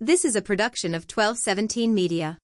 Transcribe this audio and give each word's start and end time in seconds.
This 0.00 0.24
is 0.24 0.36
a 0.36 0.42
production 0.42 0.94
of 0.94 1.10
1217 1.10 1.92
Media. 1.92 2.38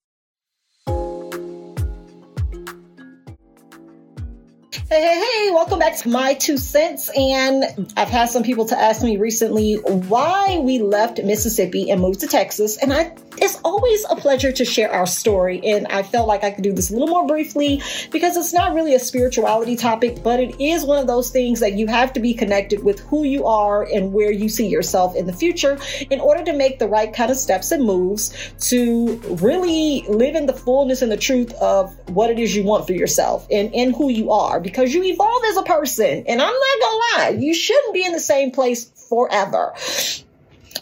Hey, 4.95 5.01
hey, 5.01 5.19
hey, 5.19 5.51
welcome 5.51 5.77
back 5.77 5.97
to 5.97 6.07
My 6.07 6.35
Two 6.35 6.57
Cents. 6.57 7.11
And 7.17 7.91
I've 7.97 8.07
had 8.07 8.29
some 8.29 8.43
people 8.43 8.63
to 8.67 8.79
ask 8.79 9.03
me 9.03 9.17
recently 9.17 9.73
why 9.73 10.59
we 10.59 10.79
left 10.79 11.21
Mississippi 11.21 11.91
and 11.91 11.99
moved 11.99 12.21
to 12.21 12.27
Texas. 12.27 12.77
And 12.77 12.93
I 12.93 13.13
it's 13.37 13.59
always 13.63 14.05
a 14.09 14.15
pleasure 14.15 14.51
to 14.51 14.65
share 14.65 14.91
our 14.91 15.05
story. 15.05 15.61
And 15.63 15.87
I 15.87 16.03
felt 16.03 16.27
like 16.27 16.43
I 16.43 16.51
could 16.51 16.63
do 16.63 16.73
this 16.73 16.89
a 16.89 16.93
little 16.93 17.07
more 17.07 17.27
briefly 17.27 17.81
because 18.11 18.37
it's 18.37 18.53
not 18.53 18.73
really 18.73 18.95
a 18.95 18.99
spirituality 18.99 19.75
topic, 19.75 20.23
but 20.23 20.39
it 20.39 20.59
is 20.61 20.85
one 20.85 20.99
of 20.99 21.07
those 21.07 21.29
things 21.29 21.59
that 21.59 21.73
you 21.73 21.87
have 21.87 22.13
to 22.13 22.19
be 22.19 22.33
connected 22.33 22.83
with 22.83 22.99
who 23.01 23.23
you 23.23 23.45
are 23.45 23.83
and 23.83 24.13
where 24.13 24.31
you 24.31 24.49
see 24.49 24.67
yourself 24.67 25.15
in 25.15 25.25
the 25.25 25.33
future 25.33 25.77
in 26.09 26.19
order 26.19 26.43
to 26.43 26.53
make 26.53 26.79
the 26.79 26.87
right 26.87 27.13
kind 27.13 27.31
of 27.31 27.37
steps 27.37 27.71
and 27.71 27.83
moves 27.83 28.33
to 28.59 29.17
really 29.41 30.05
live 30.07 30.35
in 30.35 30.45
the 30.45 30.53
fullness 30.53 31.01
and 31.01 31.11
the 31.11 31.17
truth 31.17 31.53
of 31.55 31.95
what 32.09 32.29
it 32.29 32.39
is 32.39 32.55
you 32.55 32.63
want 32.63 32.85
for 32.87 32.93
yourself 32.93 33.47
and, 33.51 33.73
and 33.73 33.95
who 33.95 34.09
you 34.09 34.31
are 34.31 34.59
because 34.59 34.84
you 34.93 35.03
evolve 35.03 35.43
as 35.49 35.57
a 35.57 35.63
person. 35.63 36.25
And 36.27 36.41
I'm 36.41 36.53
not 36.53 36.79
gonna 36.81 36.97
lie, 36.97 37.37
you 37.39 37.53
shouldn't 37.53 37.93
be 37.93 38.05
in 38.05 38.11
the 38.11 38.19
same 38.19 38.51
place 38.51 38.85
forever. 39.09 39.73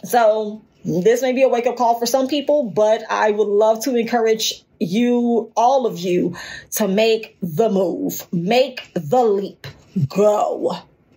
So 0.04 0.62
this 0.84 1.22
may 1.22 1.32
be 1.32 1.42
a 1.42 1.48
wake 1.48 1.66
up 1.66 1.76
call 1.76 1.98
for 1.98 2.06
some 2.06 2.28
people, 2.28 2.70
but 2.70 3.02
I 3.08 3.30
would 3.30 3.48
love 3.48 3.84
to 3.84 3.96
encourage 3.96 4.64
you, 4.80 5.52
all 5.56 5.86
of 5.86 5.98
you, 5.98 6.36
to 6.72 6.88
make 6.88 7.36
the 7.40 7.70
move, 7.70 8.26
make 8.32 8.90
the 8.94 9.22
leap, 9.22 9.66
go. 10.08 10.76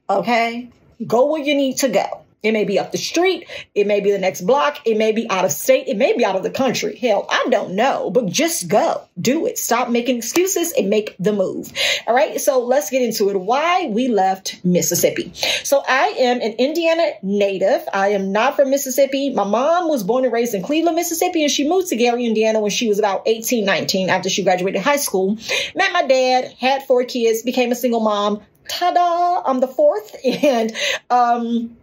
Okay? 0.09 0.69
Go 1.05 1.31
where 1.31 1.41
you 1.41 1.55
need 1.55 1.77
to 1.77 1.89
go. 1.89 2.23
It 2.47 2.53
may 2.53 2.63
be 2.63 2.79
up 2.79 2.93
the 2.93 2.97
street. 2.97 3.45
It 3.75 3.87
may 3.87 3.99
be 3.99 4.09
the 4.09 4.17
next 4.17 4.41
block. 4.41 4.79
It 4.85 4.97
may 4.97 5.11
be 5.11 5.29
out 5.29 5.43
of 5.43 5.51
state. 5.51 5.89
It 5.89 5.97
may 5.97 6.15
be 6.15 6.23
out 6.23 6.37
of 6.37 6.43
the 6.43 6.49
country. 6.49 6.95
Hell, 6.95 7.25
I 7.29 7.47
don't 7.49 7.75
know, 7.75 8.09
but 8.09 8.27
just 8.27 8.69
go. 8.69 9.03
Do 9.19 9.45
it. 9.45 9.57
Stop 9.57 9.89
making 9.89 10.15
excuses 10.15 10.71
and 10.71 10.89
make 10.89 11.13
the 11.19 11.33
move. 11.33 11.73
All 12.07 12.15
right. 12.15 12.39
So 12.39 12.63
let's 12.63 12.89
get 12.89 13.01
into 13.01 13.29
it. 13.29 13.37
Why 13.37 13.87
we 13.87 14.07
left 14.07 14.63
Mississippi. 14.63 15.33
So 15.63 15.83
I 15.85 16.15
am 16.19 16.39
an 16.39 16.53
Indiana 16.53 17.11
native. 17.21 17.83
I 17.93 18.09
am 18.09 18.31
not 18.31 18.55
from 18.55 18.69
Mississippi. 18.69 19.31
My 19.31 19.43
mom 19.43 19.89
was 19.89 20.03
born 20.03 20.23
and 20.23 20.31
raised 20.31 20.53
in 20.53 20.63
Cleveland, 20.63 20.95
Mississippi, 20.95 21.43
and 21.43 21.51
she 21.51 21.67
moved 21.67 21.89
to 21.89 21.97
Gary, 21.97 22.25
Indiana 22.25 22.61
when 22.61 22.71
she 22.71 22.87
was 22.87 22.97
about 22.97 23.23
18, 23.25 23.65
19 23.65 24.09
after 24.09 24.29
she 24.29 24.43
graduated 24.43 24.81
high 24.81 24.95
school. 24.95 25.37
Met 25.75 25.91
my 25.91 26.03
dad, 26.03 26.53
had 26.59 26.83
four 26.83 27.03
kids, 27.03 27.41
became 27.41 27.73
a 27.73 27.75
single 27.75 27.99
mom. 27.99 28.41
Ta-da! 28.69 29.41
I'm 29.45 29.59
the 29.59 29.67
fourth. 29.67 30.15
And, 30.43 30.71
um, 31.09 31.77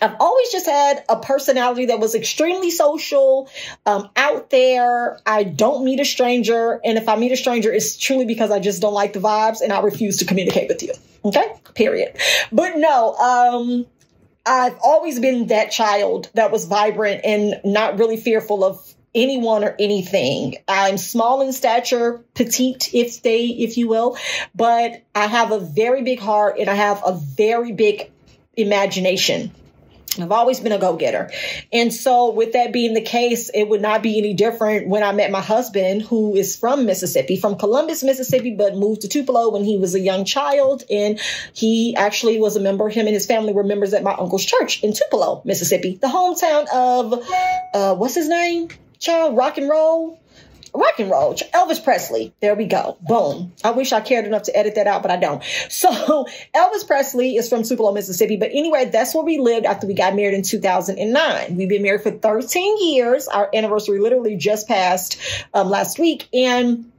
I've 0.00 0.16
always 0.20 0.50
just 0.50 0.66
had 0.66 1.04
a 1.08 1.18
personality 1.18 1.86
that 1.86 2.00
was 2.00 2.14
extremely 2.14 2.70
social, 2.70 3.48
um, 3.86 4.10
out 4.16 4.50
there. 4.50 5.18
I 5.26 5.44
don't 5.44 5.84
meet 5.84 6.00
a 6.00 6.04
stranger. 6.04 6.80
And 6.84 6.98
if 6.98 7.08
I 7.08 7.16
meet 7.16 7.32
a 7.32 7.36
stranger, 7.36 7.72
it's 7.72 7.96
truly 7.96 8.24
because 8.24 8.50
I 8.50 8.58
just 8.58 8.82
don't 8.82 8.94
like 8.94 9.12
the 9.12 9.20
vibes 9.20 9.60
and 9.60 9.72
I 9.72 9.80
refuse 9.80 10.18
to 10.18 10.24
communicate 10.24 10.68
with 10.68 10.82
you. 10.82 10.92
Okay. 11.24 11.46
Period. 11.74 12.16
But 12.52 12.76
no, 12.76 13.14
um, 13.14 13.86
I've 14.46 14.76
always 14.82 15.20
been 15.20 15.46
that 15.46 15.70
child 15.70 16.30
that 16.34 16.50
was 16.50 16.66
vibrant 16.66 17.22
and 17.24 17.60
not 17.64 17.98
really 17.98 18.16
fearful 18.16 18.64
of 18.64 18.94
anyone 19.14 19.64
or 19.64 19.74
anything. 19.78 20.56
I'm 20.68 20.98
small 20.98 21.40
in 21.40 21.52
stature, 21.52 22.22
petite, 22.34 22.92
if 22.92 23.22
they, 23.22 23.46
if 23.46 23.78
you 23.78 23.88
will, 23.88 24.18
but 24.54 25.02
I 25.14 25.26
have 25.26 25.52
a 25.52 25.60
very 25.60 26.02
big 26.02 26.18
heart 26.18 26.56
and 26.58 26.68
I 26.68 26.74
have 26.74 27.00
a 27.06 27.12
very 27.12 27.72
big 27.72 28.10
imagination. 28.56 29.52
I've 30.18 30.32
always 30.32 30.60
been 30.60 30.72
a 30.72 30.78
go 30.78 30.96
getter. 30.96 31.30
And 31.72 31.92
so, 31.92 32.30
with 32.30 32.52
that 32.52 32.72
being 32.72 32.94
the 32.94 33.00
case, 33.00 33.50
it 33.52 33.68
would 33.68 33.80
not 33.80 34.02
be 34.02 34.18
any 34.18 34.34
different 34.34 34.88
when 34.88 35.02
I 35.02 35.12
met 35.12 35.30
my 35.30 35.40
husband, 35.40 36.02
who 36.02 36.36
is 36.36 36.56
from 36.56 36.86
Mississippi, 36.86 37.36
from 37.36 37.56
Columbus, 37.56 38.02
Mississippi, 38.02 38.54
but 38.54 38.76
moved 38.76 39.02
to 39.02 39.08
Tupelo 39.08 39.50
when 39.50 39.64
he 39.64 39.76
was 39.76 39.94
a 39.94 40.00
young 40.00 40.24
child. 40.24 40.84
And 40.90 41.20
he 41.52 41.96
actually 41.96 42.38
was 42.38 42.56
a 42.56 42.60
member, 42.60 42.88
him 42.88 43.06
and 43.06 43.14
his 43.14 43.26
family 43.26 43.52
were 43.52 43.64
members 43.64 43.94
at 43.94 44.02
my 44.02 44.14
uncle's 44.14 44.44
church 44.44 44.82
in 44.82 44.92
Tupelo, 44.92 45.42
Mississippi, 45.44 45.96
the 45.96 46.08
hometown 46.08 46.66
of, 46.72 47.24
uh, 47.74 47.94
what's 47.96 48.14
his 48.14 48.28
name? 48.28 48.68
Child, 48.98 49.36
rock 49.36 49.58
and 49.58 49.68
roll 49.68 50.18
rock 50.74 50.98
and 50.98 51.10
roll. 51.10 51.34
Elvis 51.34 51.82
Presley. 51.82 52.34
There 52.40 52.54
we 52.54 52.66
go. 52.66 52.98
Boom. 53.02 53.52
I 53.62 53.70
wish 53.70 53.92
I 53.92 54.00
cared 54.00 54.26
enough 54.26 54.44
to 54.44 54.56
edit 54.56 54.74
that 54.74 54.86
out, 54.86 55.02
but 55.02 55.10
I 55.10 55.16
don't. 55.16 55.42
So 55.70 56.26
Elvis 56.54 56.86
Presley 56.86 57.36
is 57.36 57.48
from 57.48 57.62
Tupelo, 57.62 57.92
Mississippi. 57.92 58.36
But 58.36 58.50
anyway, 58.52 58.86
that's 58.86 59.14
where 59.14 59.24
we 59.24 59.38
lived 59.38 59.66
after 59.66 59.86
we 59.86 59.94
got 59.94 60.14
married 60.14 60.34
in 60.34 60.42
2009. 60.42 61.56
We've 61.56 61.68
been 61.68 61.82
married 61.82 62.02
for 62.02 62.10
13 62.10 62.94
years. 62.94 63.28
Our 63.28 63.50
anniversary 63.54 63.98
literally 63.98 64.36
just 64.36 64.66
passed 64.66 65.20
um, 65.52 65.68
last 65.68 65.98
week. 65.98 66.28
And 66.32 66.90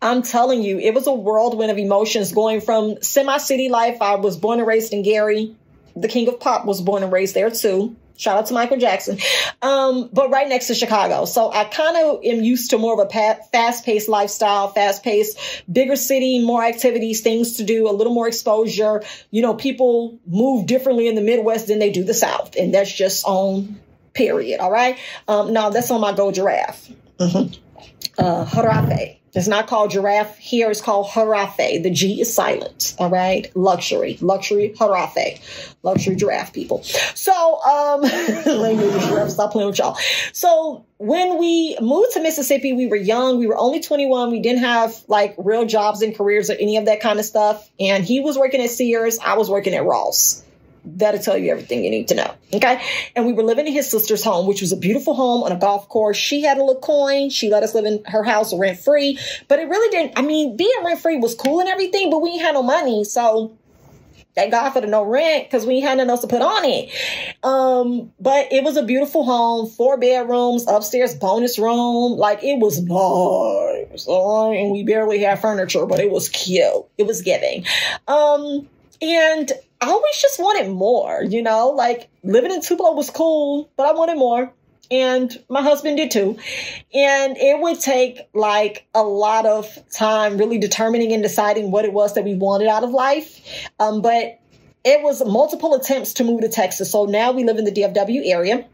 I'm 0.00 0.22
telling 0.22 0.62
you, 0.62 0.78
it 0.78 0.94
was 0.94 1.06
a 1.06 1.12
whirlwind 1.12 1.70
of 1.70 1.78
emotions 1.78 2.32
going 2.32 2.60
from 2.60 3.02
semi 3.02 3.38
city 3.38 3.68
life. 3.68 4.00
I 4.00 4.16
was 4.16 4.36
born 4.36 4.58
and 4.58 4.68
raised 4.68 4.92
in 4.92 5.02
Gary. 5.02 5.56
The 5.96 6.08
king 6.08 6.28
of 6.28 6.38
pop 6.38 6.66
was 6.66 6.80
born 6.80 7.02
and 7.02 7.12
raised 7.12 7.34
there 7.34 7.50
too. 7.50 7.96
Shout 8.16 8.38
out 8.38 8.46
to 8.46 8.54
Michael 8.54 8.78
Jackson. 8.78 9.18
Um, 9.62 10.08
but 10.12 10.30
right 10.30 10.48
next 10.48 10.68
to 10.68 10.74
Chicago. 10.74 11.24
So 11.24 11.52
I 11.52 11.64
kind 11.64 11.96
of 11.96 12.24
am 12.24 12.42
used 12.42 12.70
to 12.70 12.78
more 12.78 13.00
of 13.00 13.06
a 13.06 13.42
fast 13.52 13.84
paced 13.84 14.08
lifestyle, 14.08 14.68
fast 14.68 15.02
paced, 15.02 15.38
bigger 15.70 15.96
city, 15.96 16.44
more 16.44 16.64
activities, 16.64 17.20
things 17.20 17.58
to 17.58 17.64
do, 17.64 17.88
a 17.88 17.92
little 17.92 18.14
more 18.14 18.28
exposure. 18.28 19.02
You 19.30 19.42
know, 19.42 19.54
people 19.54 20.18
move 20.26 20.66
differently 20.66 21.08
in 21.08 21.14
the 21.14 21.20
Midwest 21.20 21.66
than 21.66 21.78
they 21.78 21.90
do 21.90 22.04
the 22.04 22.14
South. 22.14 22.56
And 22.56 22.72
that's 22.72 22.92
just 22.92 23.24
on 23.26 23.78
period. 24.14 24.60
All 24.60 24.70
right. 24.70 24.98
Um, 25.28 25.52
now 25.52 25.70
that's 25.70 25.90
on 25.90 26.00
my 26.00 26.12
Go 26.12 26.32
Giraffe. 26.32 26.90
Mm-hmm. 27.18 27.54
Uh. 28.18 29.15
It's 29.36 29.46
not 29.46 29.66
called 29.66 29.90
giraffe. 29.90 30.38
Here 30.38 30.70
it's 30.70 30.80
called 30.80 31.08
Harafe. 31.08 31.82
The 31.82 31.90
G 31.90 32.22
is 32.22 32.32
silent. 32.32 32.94
All 32.98 33.10
right. 33.10 33.54
Luxury. 33.54 34.16
Luxury 34.22 34.74
Harafe. 34.78 35.74
Luxury 35.82 36.16
giraffe 36.16 36.54
people. 36.54 36.82
So, 36.82 37.60
um, 37.60 38.02
giraffe, 38.44 39.30
stop 39.30 39.52
playing 39.52 39.68
with 39.68 39.78
y'all. 39.78 39.98
So 40.32 40.86
when 40.96 41.38
we 41.38 41.76
moved 41.82 42.14
to 42.14 42.22
Mississippi, 42.22 42.72
we 42.72 42.86
were 42.86 42.96
young. 42.96 43.38
We 43.38 43.46
were 43.46 43.58
only 43.58 43.80
21. 43.80 44.30
We 44.30 44.40
didn't 44.40 44.62
have 44.62 44.96
like 45.06 45.34
real 45.36 45.66
jobs 45.66 46.00
and 46.00 46.16
careers 46.16 46.48
or 46.48 46.54
any 46.54 46.78
of 46.78 46.86
that 46.86 47.00
kind 47.00 47.18
of 47.18 47.26
stuff. 47.26 47.70
And 47.78 48.04
he 48.04 48.20
was 48.20 48.38
working 48.38 48.62
at 48.62 48.70
Sears. 48.70 49.18
I 49.18 49.36
was 49.36 49.50
working 49.50 49.74
at 49.74 49.84
Ross 49.84 50.42
that'll 50.96 51.20
tell 51.20 51.36
you 51.36 51.50
everything 51.50 51.84
you 51.84 51.90
need 51.90 52.08
to 52.08 52.14
know. 52.14 52.34
Okay. 52.52 52.82
And 53.14 53.26
we 53.26 53.32
were 53.32 53.42
living 53.42 53.66
in 53.66 53.72
his 53.72 53.90
sister's 53.90 54.24
home, 54.24 54.46
which 54.46 54.60
was 54.60 54.72
a 54.72 54.76
beautiful 54.76 55.14
home 55.14 55.42
on 55.42 55.52
a 55.52 55.56
golf 55.56 55.88
course. 55.88 56.16
She 56.16 56.42
had 56.42 56.56
a 56.56 56.64
little 56.64 56.80
coin. 56.80 57.30
She 57.30 57.50
let 57.50 57.62
us 57.62 57.74
live 57.74 57.84
in 57.84 58.02
her 58.06 58.22
house 58.22 58.56
rent 58.56 58.78
free, 58.78 59.18
but 59.48 59.58
it 59.58 59.68
really 59.68 59.90
didn't. 59.90 60.18
I 60.18 60.22
mean, 60.22 60.56
being 60.56 60.84
rent 60.84 61.00
free 61.00 61.18
was 61.18 61.34
cool 61.34 61.60
and 61.60 61.68
everything, 61.68 62.10
but 62.10 62.20
we 62.20 62.38
had 62.38 62.54
no 62.54 62.62
money. 62.62 63.04
So 63.04 63.56
thank 64.34 64.52
God 64.52 64.70
for 64.70 64.80
the 64.80 64.86
no 64.86 65.02
rent 65.02 65.44
because 65.44 65.66
we 65.66 65.80
had 65.80 65.98
nothing 65.98 66.10
else 66.10 66.20
to 66.20 66.26
put 66.28 66.42
on 66.42 66.64
it. 66.64 66.90
Um, 67.42 68.12
but 68.20 68.52
it 68.52 68.64
was 68.64 68.76
a 68.76 68.82
beautiful 68.82 69.24
home, 69.24 69.68
four 69.68 69.98
bedrooms, 69.98 70.64
upstairs 70.68 71.14
bonus 71.14 71.58
room. 71.58 72.12
Like 72.12 72.42
it 72.42 72.58
was 72.58 72.80
nice. 72.82 74.06
And 74.06 74.70
we 74.70 74.84
barely 74.84 75.18
had 75.18 75.40
furniture, 75.40 75.86
but 75.86 76.00
it 76.00 76.10
was 76.10 76.28
cute. 76.28 76.84
It 76.96 77.06
was 77.06 77.22
giving. 77.22 77.64
Um, 78.08 78.68
and 79.02 79.52
I 79.80 79.88
always 79.88 80.20
just 80.20 80.38
wanted 80.38 80.70
more, 80.70 81.22
you 81.22 81.42
know, 81.42 81.70
like 81.70 82.08
living 82.22 82.50
in 82.50 82.62
Tupelo 82.62 82.92
was 82.92 83.10
cool, 83.10 83.70
but 83.76 83.86
I 83.86 83.92
wanted 83.92 84.16
more. 84.16 84.52
And 84.90 85.36
my 85.48 85.62
husband 85.62 85.96
did 85.96 86.12
too. 86.12 86.38
And 86.94 87.36
it 87.36 87.60
would 87.60 87.80
take 87.80 88.20
like 88.32 88.86
a 88.94 89.02
lot 89.02 89.44
of 89.44 89.66
time 89.90 90.38
really 90.38 90.58
determining 90.58 91.12
and 91.12 91.22
deciding 91.22 91.70
what 91.70 91.84
it 91.84 91.92
was 91.92 92.14
that 92.14 92.24
we 92.24 92.36
wanted 92.36 92.68
out 92.68 92.84
of 92.84 92.90
life. 92.90 93.68
Um, 93.80 94.00
but 94.00 94.40
it 94.84 95.02
was 95.02 95.24
multiple 95.26 95.74
attempts 95.74 96.14
to 96.14 96.24
move 96.24 96.42
to 96.42 96.48
Texas. 96.48 96.92
So 96.92 97.06
now 97.06 97.32
we 97.32 97.42
live 97.42 97.58
in 97.58 97.64
the 97.64 97.72
DFW 97.72 98.22
area. 98.24 98.64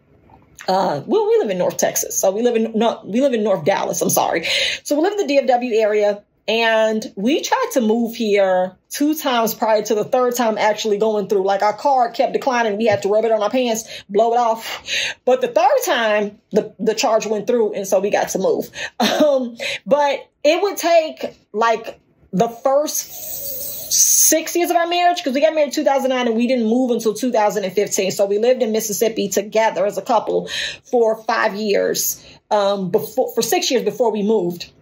Uh, 0.69 1.03
well, 1.07 1.27
we 1.29 1.39
live 1.39 1.51
in 1.51 1.59
North 1.59 1.79
Texas. 1.79 2.21
So 2.21 2.31
we 2.31 2.43
live 2.43 2.55
in, 2.55 2.73
no, 2.75 3.01
we 3.05 3.21
live 3.21 3.33
in 3.33 3.43
North 3.43 3.65
Dallas. 3.65 4.01
I'm 4.03 4.11
sorry. 4.11 4.47
So 4.85 4.95
we 4.95 5.03
live 5.03 5.19
in 5.19 5.27
the 5.27 5.35
DFW 5.35 5.81
area. 5.81 6.23
And 6.49 7.13
we 7.15 7.41
tried 7.41 7.71
to 7.75 7.81
move 7.81 8.17
here 8.17 8.77
two 8.91 9.15
times 9.15 9.55
prior 9.55 9.83
to 9.83 9.95
the 9.95 10.05
third 10.05 10.35
time 10.35 10.59
actually 10.59 10.99
going 10.99 11.29
through. 11.29 11.45
Like 11.45 11.63
our 11.63 11.73
card 11.73 12.15
kept 12.15 12.33
declining. 12.33 12.79
We 12.79 12.87
had 12.87 13.03
to 13.03 13.09
rub 13.09 13.25
it 13.25 13.31
on 13.31 13.43
our 13.43 13.51
pants, 13.51 13.85
blow 14.09 14.33
it 14.33 14.39
off. 14.39 15.17
But 15.25 15.41
the 15.41 15.49
third 15.49 15.79
time, 15.85 16.41
the, 16.51 16.75
the 16.81 16.95
charge 16.95 17.27
went 17.27 17.47
through. 17.47 17.75
And 17.75 17.87
so 17.87 18.01
we 18.01 18.11
got 18.11 18.31
to 18.31 18.39
move. 18.39 18.71
Um, 19.23 19.57
but 19.87 20.29
it 20.43 20.61
would 20.63 20.77
take 20.77 21.37
like 21.53 22.01
the 22.33 22.49
first 22.49 23.73
six 23.93 24.57
years 24.57 24.71
of 24.71 24.77
our 24.77 24.87
marriage 24.87 25.19
because 25.19 25.35
we 25.35 25.41
got 25.41 25.55
married 25.55 25.73
2009 25.73 26.27
and 26.27 26.37
we 26.37 26.47
didn't 26.47 26.67
move 26.67 26.91
until 26.91 27.13
2015 27.13 28.11
so 28.11 28.25
we 28.25 28.39
lived 28.39 28.63
in 28.63 28.73
mississippi 28.73 29.29
together 29.29 29.85
as 29.85 29.99
a 29.99 30.03
couple 30.03 30.49
for 30.85 31.23
five 31.25 31.55
years 31.55 32.25
um, 32.51 32.91
before 32.91 33.33
for 33.35 33.43
six 33.43 33.71
years 33.71 33.85
before 33.85 34.11
we 34.11 34.23
moved 34.23 34.73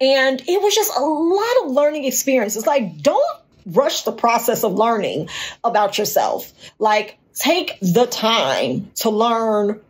and 0.00 0.40
it 0.40 0.62
was 0.62 0.74
just 0.74 0.96
a 0.96 1.02
lot 1.02 1.64
of 1.64 1.70
learning 1.72 2.04
experiences. 2.04 2.66
Like, 2.66 3.02
don't 3.02 3.40
rush 3.66 4.02
the 4.02 4.12
process 4.12 4.64
of 4.64 4.72
learning 4.74 5.28
about 5.64 5.98
yourself. 5.98 6.52
Like, 6.78 7.18
take 7.34 7.78
the 7.80 8.06
time 8.06 8.90
to 8.96 9.10
learn 9.10 9.80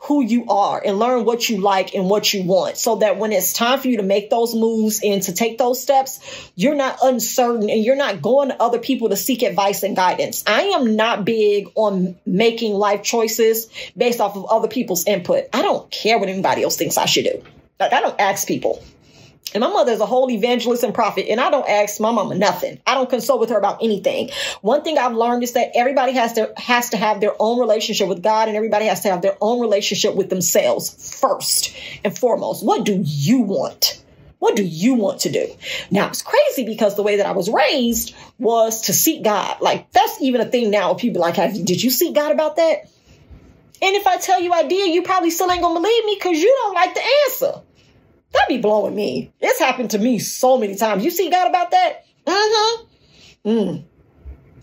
who 0.00 0.22
you 0.22 0.46
are 0.48 0.82
and 0.84 0.98
learn 0.98 1.24
what 1.24 1.48
you 1.48 1.60
like 1.62 1.94
and 1.94 2.10
what 2.10 2.32
you 2.32 2.44
want 2.44 2.76
so 2.76 2.96
that 2.96 3.18
when 3.18 3.32
it's 3.32 3.54
time 3.54 3.78
for 3.78 3.88
you 3.88 3.96
to 3.96 4.02
make 4.02 4.28
those 4.28 4.54
moves 4.54 5.00
and 5.02 5.22
to 5.22 5.32
take 5.32 5.56
those 5.56 5.80
steps, 5.80 6.20
you're 6.54 6.74
not 6.74 6.98
uncertain 7.02 7.70
and 7.70 7.82
you're 7.82 7.96
not 7.96 8.20
going 8.20 8.50
to 8.50 8.62
other 8.62 8.78
people 8.78 9.08
to 9.08 9.16
seek 9.16 9.42
advice 9.42 9.82
and 9.82 9.96
guidance. 9.96 10.44
I 10.46 10.62
am 10.62 10.94
not 10.96 11.24
big 11.24 11.68
on 11.74 12.16
making 12.26 12.74
life 12.74 13.02
choices 13.02 13.68
based 13.96 14.20
off 14.20 14.36
of 14.36 14.44
other 14.46 14.68
people's 14.68 15.06
input. 15.06 15.44
I 15.54 15.62
don't 15.62 15.90
care 15.90 16.18
what 16.18 16.28
anybody 16.28 16.62
else 16.62 16.76
thinks 16.76 16.98
I 16.98 17.06
should 17.06 17.24
do. 17.24 17.42
Like, 17.80 17.94
I 17.94 18.02
don't 18.02 18.20
ask 18.20 18.46
people. 18.46 18.82
And 19.54 19.60
my 19.60 19.68
mother 19.68 19.92
is 19.92 20.00
a 20.00 20.06
whole 20.06 20.30
evangelist 20.30 20.82
and 20.82 20.92
prophet, 20.92 21.30
and 21.30 21.40
I 21.40 21.48
don't 21.48 21.68
ask 21.68 22.00
my 22.00 22.10
mama 22.10 22.34
nothing. 22.34 22.80
I 22.86 22.94
don't 22.94 23.08
consult 23.08 23.38
with 23.38 23.50
her 23.50 23.58
about 23.58 23.82
anything. 23.82 24.30
One 24.62 24.82
thing 24.82 24.98
I've 24.98 25.14
learned 25.14 25.44
is 25.44 25.52
that 25.52 25.70
everybody 25.76 26.12
has 26.12 26.32
to 26.32 26.52
has 26.56 26.90
to 26.90 26.96
have 26.96 27.20
their 27.20 27.34
own 27.38 27.60
relationship 27.60 28.08
with 28.08 28.22
God, 28.22 28.48
and 28.48 28.56
everybody 28.56 28.86
has 28.86 29.02
to 29.02 29.10
have 29.10 29.22
their 29.22 29.36
own 29.40 29.60
relationship 29.60 30.16
with 30.16 30.28
themselves 30.28 31.18
first 31.20 31.74
and 32.04 32.16
foremost. 32.18 32.64
What 32.64 32.84
do 32.84 33.00
you 33.04 33.40
want? 33.40 34.02
What 34.40 34.56
do 34.56 34.64
you 34.64 34.94
want 34.94 35.20
to 35.20 35.30
do? 35.30 35.46
Now 35.90 36.08
it's 36.08 36.22
crazy 36.22 36.66
because 36.66 36.96
the 36.96 37.02
way 37.02 37.16
that 37.16 37.26
I 37.26 37.32
was 37.32 37.48
raised 37.48 38.14
was 38.38 38.82
to 38.82 38.92
seek 38.92 39.22
God. 39.22 39.60
Like 39.60 39.90
that's 39.92 40.20
even 40.20 40.40
a 40.40 40.44
thing 40.44 40.70
now. 40.70 40.94
People 40.94 41.22
like, 41.22 41.36
did 41.36 41.82
you 41.82 41.90
seek 41.90 42.14
God 42.14 42.32
about 42.32 42.56
that? 42.56 42.90
And 43.80 43.94
if 43.96 44.06
I 44.06 44.18
tell 44.18 44.40
you 44.40 44.52
I 44.52 44.64
did, 44.64 44.94
you 44.94 45.02
probably 45.02 45.30
still 45.30 45.50
ain't 45.50 45.62
gonna 45.62 45.80
believe 45.80 46.04
me 46.04 46.16
because 46.18 46.42
you 46.42 46.52
don't 46.62 46.74
like 46.74 46.94
the 46.94 47.02
answer. 47.26 47.62
That 48.34 48.48
be 48.48 48.58
blowing 48.58 48.94
me. 48.94 49.32
It's 49.40 49.58
happened 49.58 49.92
to 49.92 49.98
me 49.98 50.18
so 50.18 50.58
many 50.58 50.74
times. 50.74 51.04
You 51.04 51.10
see 51.10 51.30
God 51.30 51.48
about 51.48 51.70
that? 51.70 52.04
Mm-hmm. 52.26 53.48
Mm. 53.48 53.84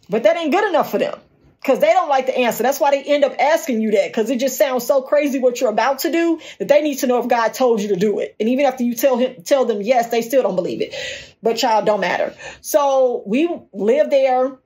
But 0.09 0.23
that 0.23 0.38
ain't 0.38 0.51
good 0.51 0.68
enough 0.69 0.91
for 0.91 0.97
them 0.97 1.18
because 1.62 1.79
they 1.79 1.94
don't 1.94 2.09
like 2.09 2.25
the 2.25 2.38
answer. 2.38 2.63
That's 2.63 2.79
why 2.79 2.91
they 2.91 3.03
end 3.03 3.23
up 3.23 3.33
asking 3.39 3.81
you 3.81 3.91
that 3.91 4.09
because 4.09 4.29
it 4.29 4.39
just 4.39 4.57
sounds 4.57 4.85
so 4.85 5.01
crazy 5.01 5.39
what 5.39 5.62
you're 5.62 5.69
about 5.69 6.00
to 6.00 6.12
do 6.12 6.39
that 6.59 6.68
they 6.68 6.81
need 6.81 6.95
to 7.00 7.07
know 7.07 7.19
if 7.19 7.27
God 7.27 7.53
told 7.53 7.81
you 7.81 7.89
to 7.89 7.95
do 7.95 8.19
it. 8.19 8.35
And 8.39 8.50
even 8.50 8.65
after 8.65 8.83
you 8.83 8.95
tell 8.95 9.18
him, 9.18 9.44
tell 9.44 9.65
them 9.65 9.81
yes, 9.81 10.09
they 10.09 10.21
still 10.21 10.44
don't 10.44 10.56
believe 10.56 10.81
it. 10.81 10.94
But 11.41 11.57
child, 11.57 11.85
don't 11.85 12.01
matter. 12.01 12.35
So 12.62 13.24
we 13.25 13.50
lived 13.71 14.12
there 14.12 14.57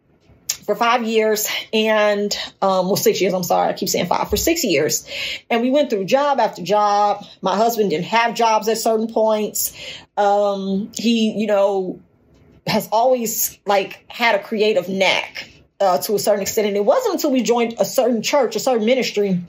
for 0.66 0.76
five 0.76 1.04
years 1.04 1.48
and 1.72 2.36
um 2.62 2.88
well 2.88 2.96
six 2.96 3.22
years 3.22 3.34
i'm 3.34 3.44
sorry 3.44 3.70
i 3.70 3.74
keep 3.74 3.90
saying 3.90 4.08
five 4.08 4.30
for 4.30 4.38
six 4.38 4.64
years. 4.64 5.08
And 5.50 5.62
we 5.62 5.70
went 5.70 5.90
through 5.90 6.06
job 6.06 6.40
after 6.40 6.62
job. 6.64 7.26
My 7.42 7.56
husband 7.56 7.90
didn't 7.92 8.06
have 8.06 8.34
jobs 8.34 8.68
at 8.68 8.78
certain 8.78 9.08
points. 9.08 9.78
Um 10.18 10.92
he 10.96 11.32
you 11.32 11.48
know 11.48 12.00
has 12.68 12.90
always 12.92 13.58
like 13.66 14.04
had 14.10 14.36
a 14.36 14.44
creative 14.44 14.90
knack 14.90 15.50
uh, 15.80 16.00
to 16.00 16.16
a 16.16 16.20
certain 16.20 16.42
extent. 16.42 16.68
And 16.68 16.76
it 16.76 16.86
wasn't 16.86 17.16
until 17.16 17.32
we 17.32 17.44
joined 17.44 17.76
a 17.80 17.86
certain 17.86 18.22
church 18.22 18.56
a 18.56 18.60
certain 18.60 18.86
ministry 18.86 19.40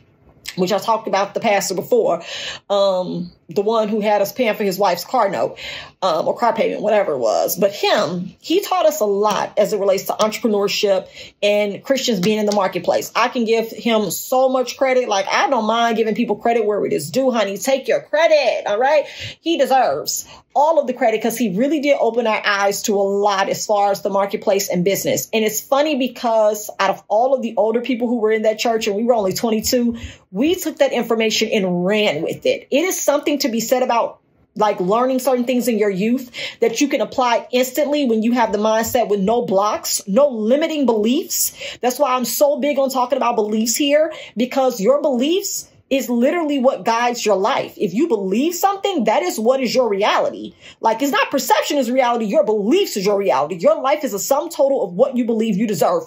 which 0.57 0.73
I 0.73 0.79
talked 0.79 1.07
about 1.07 1.35
the 1.35 1.41
pastor 1.41 1.75
before, 1.75 2.23
um, 2.71 3.31
the 3.49 3.63
one 3.63 3.89
who 3.89 4.01
had 4.01 4.23
us 4.23 4.33
paying 4.33 4.55
for 4.55 4.65
his 4.65 4.79
wife's 4.79 5.05
car 5.05 5.29
note 5.29 5.59
um, 6.03 6.27
or 6.27 6.37
car 6.37 6.53
payment, 6.53 6.83
whatever 6.83 7.13
it 7.13 7.19
was. 7.19 7.57
But 7.57 7.73
him, 7.73 8.35
he 8.41 8.61
taught 8.61 8.87
us 8.87 9.01
a 9.01 9.05
lot 9.05 9.57
as 9.57 9.73
it 9.73 9.79
relates 9.79 10.05
to 10.05 10.13
entrepreneurship 10.15 11.09
and 11.43 11.83
Christians 11.83 12.21
being 12.21 12.39
in 12.39 12.47
the 12.47 12.55
marketplace. 12.55 13.13
I 13.15 13.29
can 13.29 13.45
give 13.45 13.71
him 13.71 14.11
so 14.11 14.49
much 14.49 14.77
credit. 14.77 15.09
Like, 15.09 15.27
I 15.29 15.49
don't 15.49 15.67
mind 15.67 15.97
giving 15.97 16.15
people 16.15 16.37
credit 16.37 16.67
where 16.67 16.85
it 16.85 16.93
is 16.93 17.11
due, 17.11 17.31
honey. 17.31 17.57
Take 17.57 17.89
your 17.89 18.03
credit. 18.03 18.67
All 18.67 18.79
right. 18.79 19.07
He 19.41 19.59
deserves 19.59 20.29
all 20.57 20.81
of 20.81 20.87
the 20.87 20.95
credit 20.95 21.19
because 21.19 21.37
he 21.37 21.55
really 21.55 21.81
did 21.81 21.99
open 22.01 22.27
our 22.27 22.41
eyes 22.45 22.83
to 22.83 22.95
a 22.95 23.03
lot 23.03 23.51
as 23.51 23.67
far 23.67 23.91
as 23.91 24.01
the 24.01 24.09
marketplace 24.09 24.71
and 24.71 24.85
business. 24.85 25.29
And 25.33 25.45
it's 25.45 25.61
funny 25.61 25.97
because 25.97 26.71
out 26.81 26.89
of 26.89 27.05
all 27.09 27.35
of 27.35 27.43
the 27.43 27.55
older 27.59 27.83
people 27.83 28.09
who 28.09 28.21
were 28.21 28.33
in 28.33 28.43
that 28.43 28.59
church, 28.59 28.87
and 28.87 28.97
we 28.97 29.05
were 29.05 29.13
only 29.13 29.35
22, 29.35 29.99
we 30.33 30.55
took 30.55 30.79
that 30.79 30.93
information 30.93 31.51
and 31.51 31.85
ran 31.85 32.23
with 32.23 32.47
it. 32.47 32.69
It 32.71 32.85
is 32.85 32.99
something 32.99 33.36
to 33.39 33.49
be 33.49 33.61
said 33.61 33.83
about 33.83 34.21
like 34.57 34.81
learning 34.81 35.19
certain 35.19 35.45
things 35.45 35.69
in 35.69 35.79
your 35.79 35.91
youth 35.91 36.31
that 36.61 36.81
you 36.81 36.89
can 36.89 37.01
apply 37.01 37.47
instantly 37.53 38.07
when 38.07 38.23
you 38.23 38.33
have 38.33 38.53
the 38.53 38.59
mindset 38.59 39.09
with 39.09 39.21
no 39.21 39.45
blocks, 39.45 40.01
no 40.07 40.29
limiting 40.29 40.87
beliefs. 40.87 41.77
That's 41.81 41.99
why 41.99 42.15
I'm 42.15 42.25
so 42.25 42.59
big 42.59 42.79
on 42.79 42.91
talking 42.91 43.19
about 43.19 43.37
beliefs 43.37 43.77
here 43.77 44.13
because 44.37 44.81
your 44.81 45.03
beliefs 45.03 45.71
is 45.89 46.09
literally 46.09 46.59
what 46.59 46.85
guides 46.85 47.25
your 47.25 47.37
life. 47.37 47.75
If 47.77 47.95
you 47.95 48.09
believe 48.09 48.55
something, 48.55 49.05
that 49.05 49.23
is 49.23 49.39
what 49.39 49.61
is 49.61 49.75
your 49.75 49.89
reality. 49.89 50.55
Like 50.81 51.01
it's 51.03 51.13
not 51.13 51.31
perception 51.31 51.77
is 51.79 51.91
reality, 51.91 52.25
your 52.25 52.45
beliefs 52.45 52.97
is 52.97 53.07
your 53.07 53.19
reality. 53.19 53.57
Your 53.57 53.81
life 53.81 54.03
is 54.03 54.13
a 54.13 54.19
sum 54.19 54.49
total 54.49 54.83
of 54.83 54.95
what 54.95 55.17
you 55.17 55.25
believe 55.25 55.57
you 55.57 55.67
deserve. 55.67 56.05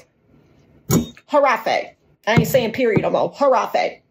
Harafe. 1.31 1.93
I 2.27 2.33
ain't 2.33 2.47
saying 2.47 2.73
period 2.73 3.03
no 3.03 3.09
more. 3.09 3.33
Harafe. 3.33 4.01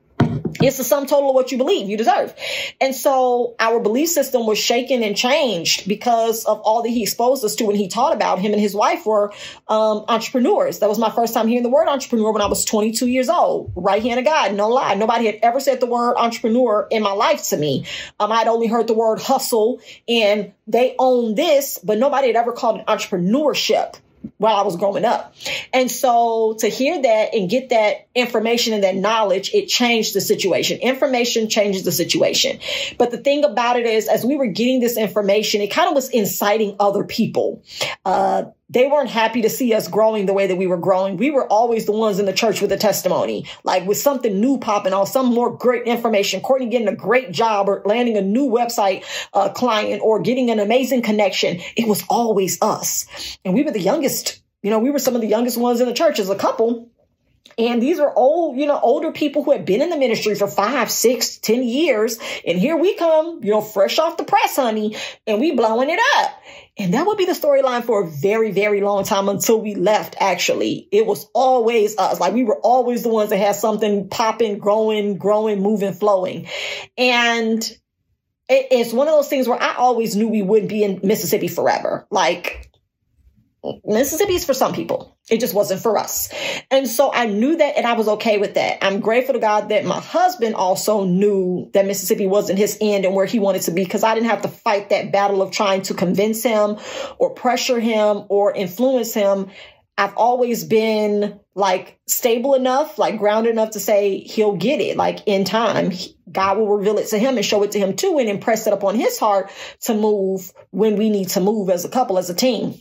It's 0.60 0.76
the 0.76 0.84
sum 0.84 1.06
total 1.06 1.30
of 1.30 1.34
what 1.34 1.52
you 1.52 1.58
believe 1.58 1.88
you 1.88 1.96
deserve. 1.96 2.34
And 2.80 2.94
so 2.94 3.54
our 3.60 3.80
belief 3.80 4.08
system 4.08 4.46
was 4.46 4.58
shaken 4.58 5.02
and 5.02 5.16
changed 5.16 5.88
because 5.88 6.44
of 6.44 6.60
all 6.60 6.82
that 6.82 6.88
he 6.88 7.02
exposed 7.02 7.44
us 7.44 7.54
to 7.56 7.68
and 7.68 7.76
he 7.76 7.88
taught 7.88 8.14
about 8.14 8.40
him 8.40 8.52
and 8.52 8.60
his 8.60 8.74
wife 8.74 9.06
were 9.06 9.32
um, 9.68 10.04
entrepreneurs. 10.08 10.80
That 10.80 10.88
was 10.88 10.98
my 10.98 11.10
first 11.10 11.34
time 11.34 11.48
hearing 11.48 11.62
the 11.62 11.68
word 11.68 11.88
entrepreneur 11.88 12.32
when 12.32 12.42
I 12.42 12.46
was 12.46 12.64
22 12.64 13.06
years 13.06 13.28
old. 13.28 13.72
Right 13.76 14.02
hand 14.02 14.18
of 14.18 14.24
God, 14.24 14.54
no 14.54 14.68
lie. 14.68 14.94
Nobody 14.94 15.26
had 15.26 15.38
ever 15.42 15.60
said 15.60 15.80
the 15.80 15.86
word 15.86 16.16
entrepreneur 16.16 16.88
in 16.90 17.02
my 17.02 17.12
life 17.12 17.48
to 17.48 17.56
me. 17.56 17.86
Um, 18.18 18.32
I'd 18.32 18.48
only 18.48 18.66
heard 18.66 18.86
the 18.86 18.94
word 18.94 19.20
hustle 19.20 19.80
and 20.08 20.52
they 20.66 20.94
own 20.98 21.34
this, 21.34 21.78
but 21.82 21.98
nobody 21.98 22.28
had 22.28 22.36
ever 22.36 22.52
called 22.52 22.80
it 22.80 22.86
entrepreneurship 22.86 23.96
while 24.38 24.56
I 24.56 24.62
was 24.62 24.76
growing 24.76 25.04
up. 25.04 25.34
And 25.72 25.90
so 25.90 26.56
to 26.60 26.68
hear 26.68 27.02
that 27.02 27.34
and 27.34 27.50
get 27.50 27.68
that 27.70 28.08
information 28.14 28.72
and 28.72 28.84
that 28.84 28.96
knowledge, 28.96 29.52
it 29.52 29.66
changed 29.66 30.14
the 30.14 30.20
situation. 30.20 30.78
Information 30.78 31.48
changes 31.48 31.84
the 31.84 31.92
situation. 31.92 32.60
But 32.96 33.10
the 33.10 33.18
thing 33.18 33.44
about 33.44 33.78
it 33.78 33.86
is, 33.86 34.08
as 34.08 34.24
we 34.24 34.36
were 34.36 34.46
getting 34.46 34.80
this 34.80 34.96
information, 34.96 35.60
it 35.60 35.68
kind 35.68 35.88
of 35.88 35.94
was 35.94 36.08
inciting 36.10 36.76
other 36.80 37.04
people. 37.04 37.62
Uh, 38.04 38.44
they 38.70 38.86
weren't 38.86 39.08
happy 39.08 39.42
to 39.42 39.50
see 39.50 39.72
us 39.72 39.88
growing 39.88 40.26
the 40.26 40.34
way 40.34 40.46
that 40.46 40.56
we 40.56 40.66
were 40.66 40.76
growing. 40.76 41.16
We 41.16 41.30
were 41.30 41.46
always 41.46 41.86
the 41.86 41.92
ones 41.92 42.18
in 42.18 42.26
the 42.26 42.32
church 42.32 42.60
with 42.60 42.70
a 42.70 42.76
testimony, 42.76 43.46
like 43.64 43.86
with 43.86 43.96
something 43.98 44.40
new 44.40 44.58
popping 44.58 44.92
off, 44.92 45.08
some 45.08 45.26
more 45.26 45.56
great 45.56 45.84
information. 45.84 46.40
Courtney 46.40 46.68
getting 46.68 46.88
a 46.88 46.94
great 46.94 47.32
job 47.32 47.68
or 47.68 47.82
landing 47.84 48.16
a 48.16 48.22
new 48.22 48.48
website 48.48 49.04
uh, 49.32 49.48
client 49.48 50.02
or 50.02 50.20
getting 50.20 50.50
an 50.50 50.60
amazing 50.60 51.02
connection. 51.02 51.60
It 51.76 51.88
was 51.88 52.04
always 52.10 52.60
us. 52.60 53.38
And 53.44 53.54
we 53.54 53.62
were 53.62 53.70
the 53.70 53.80
youngest, 53.80 54.42
you 54.62 54.70
know, 54.70 54.78
we 54.78 54.90
were 54.90 54.98
some 54.98 55.14
of 55.14 55.22
the 55.22 55.28
youngest 55.28 55.56
ones 55.56 55.80
in 55.80 55.88
the 55.88 55.94
church 55.94 56.18
as 56.18 56.28
a 56.28 56.36
couple. 56.36 56.90
And 57.58 57.82
these 57.82 57.98
are 57.98 58.12
old, 58.14 58.56
you 58.56 58.66
know, 58.66 58.78
older 58.80 59.10
people 59.10 59.42
who 59.42 59.50
have 59.50 59.64
been 59.64 59.82
in 59.82 59.90
the 59.90 59.96
ministry 59.96 60.36
for 60.36 60.46
five, 60.46 60.90
six, 60.90 61.38
ten 61.38 61.64
years. 61.64 62.18
And 62.46 62.56
here 62.56 62.76
we 62.76 62.94
come, 62.94 63.42
you 63.42 63.50
know, 63.50 63.60
fresh 63.60 63.98
off 63.98 64.16
the 64.16 64.24
press, 64.24 64.56
honey, 64.56 64.96
and 65.26 65.40
we 65.40 65.52
blowing 65.52 65.90
it 65.90 65.98
up. 66.18 66.40
And 66.78 66.94
that 66.94 67.04
would 67.06 67.18
be 67.18 67.24
the 67.24 67.32
storyline 67.32 67.82
for 67.82 68.04
a 68.04 68.06
very, 68.06 68.52
very 68.52 68.80
long 68.80 69.02
time 69.02 69.28
until 69.28 69.60
we 69.60 69.74
left, 69.74 70.14
actually. 70.20 70.88
It 70.92 71.04
was 71.04 71.28
always 71.34 71.98
us. 71.98 72.20
Like 72.20 72.32
we 72.32 72.44
were 72.44 72.60
always 72.60 73.02
the 73.02 73.08
ones 73.08 73.30
that 73.30 73.38
had 73.38 73.56
something 73.56 74.08
popping, 74.08 74.58
growing, 74.58 75.18
growing, 75.18 75.60
moving, 75.60 75.92
flowing. 75.92 76.46
And 76.96 77.68
it's 78.48 78.92
one 78.92 79.08
of 79.08 79.14
those 79.14 79.28
things 79.28 79.48
where 79.48 79.60
I 79.60 79.74
always 79.74 80.16
knew 80.16 80.28
we 80.28 80.42
wouldn't 80.42 80.70
be 80.70 80.84
in 80.84 81.00
Mississippi 81.02 81.48
forever. 81.48 82.06
Like 82.10 82.67
Mississippi 83.84 84.34
is 84.34 84.44
for 84.44 84.54
some 84.54 84.72
people. 84.72 85.18
It 85.28 85.40
just 85.40 85.54
wasn't 85.54 85.82
for 85.82 85.98
us. 85.98 86.32
And 86.70 86.86
so 86.86 87.12
I 87.12 87.26
knew 87.26 87.56
that 87.56 87.76
and 87.76 87.86
I 87.86 87.94
was 87.94 88.08
okay 88.08 88.38
with 88.38 88.54
that. 88.54 88.84
I'm 88.84 89.00
grateful 89.00 89.34
to 89.34 89.40
God 89.40 89.70
that 89.70 89.84
my 89.84 90.00
husband 90.00 90.54
also 90.54 91.04
knew 91.04 91.70
that 91.74 91.84
Mississippi 91.86 92.26
wasn't 92.26 92.58
his 92.58 92.78
end 92.80 93.04
and 93.04 93.14
where 93.14 93.26
he 93.26 93.38
wanted 93.38 93.62
to 93.62 93.72
be 93.72 93.84
because 93.84 94.04
I 94.04 94.14
didn't 94.14 94.30
have 94.30 94.42
to 94.42 94.48
fight 94.48 94.90
that 94.90 95.12
battle 95.12 95.42
of 95.42 95.50
trying 95.50 95.82
to 95.82 95.94
convince 95.94 96.42
him 96.42 96.76
or 97.18 97.34
pressure 97.34 97.80
him 97.80 98.24
or 98.28 98.54
influence 98.54 99.12
him. 99.12 99.50
I've 99.98 100.16
always 100.16 100.62
been 100.62 101.40
like 101.56 101.98
stable 102.06 102.54
enough, 102.54 102.98
like 102.98 103.18
grounded 103.18 103.50
enough 103.50 103.70
to 103.70 103.80
say 103.80 104.20
he'll 104.20 104.54
get 104.54 104.80
it. 104.80 104.96
Like 104.96 105.26
in 105.26 105.44
time, 105.44 105.90
God 106.30 106.56
will 106.56 106.68
reveal 106.68 106.98
it 106.98 107.08
to 107.08 107.18
him 107.18 107.36
and 107.36 107.44
show 107.44 107.64
it 107.64 107.72
to 107.72 107.80
him 107.80 107.96
too 107.96 108.18
and 108.20 108.28
impress 108.28 108.68
it 108.68 108.72
upon 108.72 108.94
his 108.94 109.18
heart 109.18 109.50
to 109.82 109.94
move 109.94 110.52
when 110.70 110.96
we 110.96 111.10
need 111.10 111.30
to 111.30 111.40
move 111.40 111.68
as 111.68 111.84
a 111.84 111.88
couple, 111.88 112.16
as 112.16 112.30
a 112.30 112.34
team. 112.34 112.74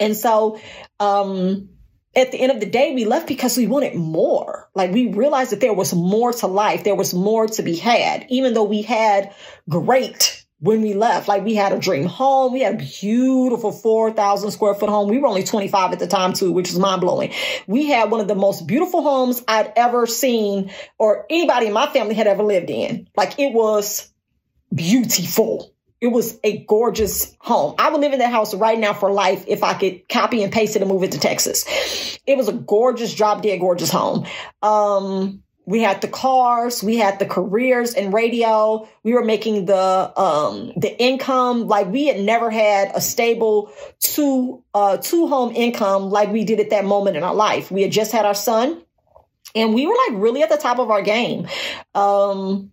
And 0.00 0.16
so, 0.16 0.60
um, 1.00 1.68
at 2.16 2.32
the 2.32 2.38
end 2.38 2.50
of 2.50 2.60
the 2.60 2.66
day, 2.66 2.94
we 2.94 3.04
left 3.04 3.28
because 3.28 3.58
we 3.58 3.66
wanted 3.66 3.94
more. 3.94 4.70
Like 4.74 4.90
we 4.90 5.08
realized 5.08 5.52
that 5.52 5.60
there 5.60 5.74
was 5.74 5.94
more 5.94 6.32
to 6.32 6.46
life. 6.46 6.82
There 6.82 6.94
was 6.94 7.12
more 7.12 7.46
to 7.46 7.62
be 7.62 7.76
had, 7.76 8.26
even 8.30 8.54
though 8.54 8.64
we 8.64 8.82
had 8.82 9.34
great 9.68 10.46
when 10.60 10.80
we 10.80 10.94
left. 10.94 11.28
Like 11.28 11.44
we 11.44 11.54
had 11.54 11.72
a 11.72 11.78
dream 11.78 12.06
home. 12.06 12.54
We 12.54 12.60
had 12.60 12.74
a 12.74 12.84
beautiful 13.00 13.70
4,000 13.70 14.50
square 14.50 14.74
foot 14.74 14.88
home. 14.88 15.08
We 15.08 15.18
were 15.18 15.28
only 15.28 15.44
25 15.44 15.92
at 15.92 15.98
the 15.98 16.06
time 16.06 16.32
too, 16.32 16.52
which 16.52 16.70
was 16.70 16.78
mind 16.78 17.02
blowing. 17.02 17.32
We 17.66 17.86
had 17.86 18.10
one 18.10 18.20
of 18.20 18.28
the 18.28 18.34
most 18.34 18.66
beautiful 18.66 19.02
homes 19.02 19.42
I'd 19.46 19.72
ever 19.76 20.06
seen 20.06 20.70
or 20.98 21.26
anybody 21.28 21.66
in 21.66 21.74
my 21.74 21.86
family 21.86 22.14
had 22.14 22.26
ever 22.26 22.42
lived 22.42 22.70
in. 22.70 23.08
Like 23.14 23.38
it 23.38 23.52
was 23.52 24.10
beautiful. 24.74 25.75
It 26.00 26.08
was 26.08 26.38
a 26.44 26.58
gorgeous 26.64 27.34
home. 27.40 27.74
I 27.78 27.90
would 27.90 28.00
live 28.00 28.12
in 28.12 28.18
that 28.18 28.30
house 28.30 28.54
right 28.54 28.78
now 28.78 28.92
for 28.92 29.10
life 29.10 29.44
if 29.48 29.62
I 29.62 29.74
could 29.74 30.08
copy 30.08 30.42
and 30.42 30.52
paste 30.52 30.76
it 30.76 30.82
and 30.82 30.90
move 30.90 31.02
it 31.02 31.12
to 31.12 31.18
Texas. 31.18 32.18
It 32.26 32.36
was 32.36 32.48
a 32.48 32.52
gorgeous, 32.52 33.14
drop 33.14 33.42
dead 33.42 33.60
gorgeous 33.60 33.90
home. 33.90 34.26
Um, 34.62 35.42
we 35.66 35.80
had 35.80 36.00
the 36.00 36.08
cars, 36.08 36.82
we 36.82 36.96
had 36.96 37.18
the 37.18 37.26
careers 37.26 37.94
in 37.94 38.12
radio, 38.12 38.88
we 39.02 39.12
were 39.12 39.24
making 39.24 39.66
the 39.66 40.20
um 40.20 40.72
the 40.76 40.96
income 41.02 41.66
like 41.66 41.88
we 41.88 42.06
had 42.06 42.20
never 42.20 42.50
had 42.50 42.92
a 42.94 43.00
stable 43.00 43.72
two 43.98 44.62
uh 44.74 44.96
two 44.96 45.26
home 45.26 45.52
income 45.54 46.10
like 46.10 46.30
we 46.30 46.44
did 46.44 46.60
at 46.60 46.70
that 46.70 46.84
moment 46.84 47.16
in 47.16 47.24
our 47.24 47.34
life. 47.34 47.70
We 47.70 47.82
had 47.82 47.90
just 47.90 48.12
had 48.12 48.24
our 48.24 48.34
son 48.34 48.80
and 49.54 49.74
we 49.74 49.86
were 49.86 49.96
like 50.08 50.22
really 50.22 50.42
at 50.42 50.50
the 50.50 50.56
top 50.56 50.78
of 50.78 50.90
our 50.90 51.02
game. 51.02 51.48
Um 51.94 52.70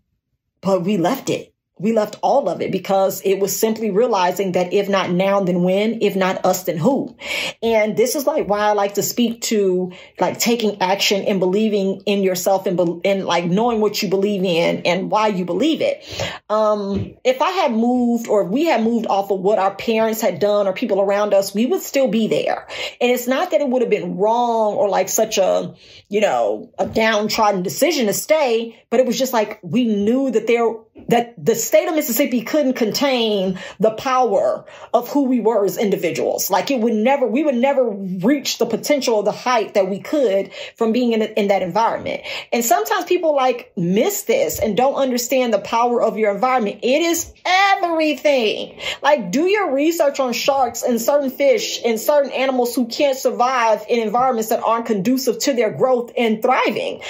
but 0.61 0.83
we 0.83 0.97
left 0.97 1.29
it 1.29 1.52
we 1.83 1.91
left 1.91 2.17
all 2.23 2.47
of 2.47 2.61
it 2.61 2.71
because 2.71 3.21
it 3.25 3.39
was 3.39 3.55
simply 3.55 3.91
realizing 3.91 4.53
that 4.53 4.71
if 4.71 4.87
not 4.87 5.11
now, 5.11 5.41
then 5.41 5.63
when? 5.63 6.01
If 6.01 6.15
not 6.15 6.45
us, 6.45 6.63
then 6.63 6.77
who? 6.77 7.15
And 7.61 7.97
this 7.97 8.15
is 8.15 8.25
like 8.25 8.47
why 8.47 8.59
I 8.59 8.71
like 8.71 8.93
to 8.93 9.03
speak 9.03 9.41
to 9.41 9.91
like 10.17 10.39
taking 10.39 10.81
action 10.81 11.25
and 11.25 11.41
believing 11.41 12.01
in 12.05 12.23
yourself 12.23 12.67
and, 12.67 12.77
be- 12.77 13.01
and 13.03 13.25
like 13.25 13.43
knowing 13.43 13.81
what 13.81 14.01
you 14.01 14.07
believe 14.09 14.45
in 14.45 14.83
and 14.85 15.11
why 15.11 15.27
you 15.27 15.43
believe 15.43 15.81
it. 15.81 16.05
Um, 16.49 17.15
if 17.25 17.41
I 17.41 17.49
had 17.51 17.73
moved 17.73 18.29
or 18.29 18.43
if 18.43 18.49
we 18.49 18.63
had 18.65 18.81
moved 18.81 19.07
off 19.07 19.29
of 19.29 19.41
what 19.41 19.59
our 19.59 19.75
parents 19.75 20.21
had 20.21 20.39
done 20.39 20.67
or 20.67 20.73
people 20.73 21.01
around 21.01 21.33
us, 21.33 21.53
we 21.53 21.65
would 21.65 21.81
still 21.81 22.07
be 22.07 22.27
there. 22.27 22.65
And 23.01 23.11
it's 23.11 23.27
not 23.27 23.51
that 23.51 23.59
it 23.59 23.67
would 23.67 23.81
have 23.81 23.91
been 23.91 24.15
wrong 24.15 24.75
or 24.75 24.87
like 24.87 25.09
such 25.09 25.37
a, 25.37 25.75
you 26.07 26.21
know, 26.21 26.71
a 26.79 26.85
downtrodden 26.85 27.61
decision 27.61 28.05
to 28.05 28.13
stay, 28.13 28.81
but 28.89 29.01
it 29.01 29.05
was 29.05 29.19
just 29.19 29.33
like 29.33 29.59
we 29.61 29.83
knew 29.83 30.31
that 30.31 30.47
there, 30.47 30.73
that 31.09 31.33
the 31.43 31.55
state 31.55 31.87
of 31.87 31.95
Mississippi 31.95 32.41
couldn't 32.41 32.73
contain 32.73 33.59
the 33.79 33.91
power 33.91 34.65
of 34.93 35.09
who 35.09 35.23
we 35.23 35.39
were 35.39 35.65
as 35.65 35.77
individuals. 35.77 36.51
Like 36.51 36.69
it 36.69 36.79
would 36.79 36.93
never, 36.93 37.25
we 37.25 37.43
would 37.43 37.55
never 37.55 37.89
reach 37.89 38.59
the 38.59 38.65
potential 38.65 39.19
of 39.19 39.25
the 39.25 39.31
height 39.31 39.73
that 39.73 39.89
we 39.89 39.99
could 39.99 40.51
from 40.75 40.91
being 40.91 41.13
in, 41.13 41.23
in 41.23 41.47
that 41.47 41.63
environment. 41.63 42.21
And 42.51 42.63
sometimes 42.63 43.05
people 43.05 43.35
like 43.35 43.73
miss 43.75 44.23
this 44.23 44.59
and 44.59 44.77
don't 44.77 44.95
understand 44.95 45.53
the 45.53 45.59
power 45.59 46.01
of 46.01 46.17
your 46.17 46.33
environment. 46.33 46.79
It 46.83 47.01
is 47.01 47.33
everything. 47.45 48.79
Like 49.01 49.31
do 49.31 49.47
your 49.47 49.73
research 49.73 50.19
on 50.19 50.33
sharks 50.33 50.83
and 50.83 51.01
certain 51.01 51.31
fish 51.31 51.81
and 51.83 51.99
certain 51.99 52.31
animals 52.31 52.75
who 52.75 52.87
can't 52.87 53.17
survive 53.17 53.83
in 53.89 53.99
environments 53.99 54.49
that 54.49 54.63
aren't 54.63 54.85
conducive 54.85 55.39
to 55.39 55.53
their 55.53 55.71
growth 55.71 56.11
and 56.15 56.41
thriving. 56.41 57.01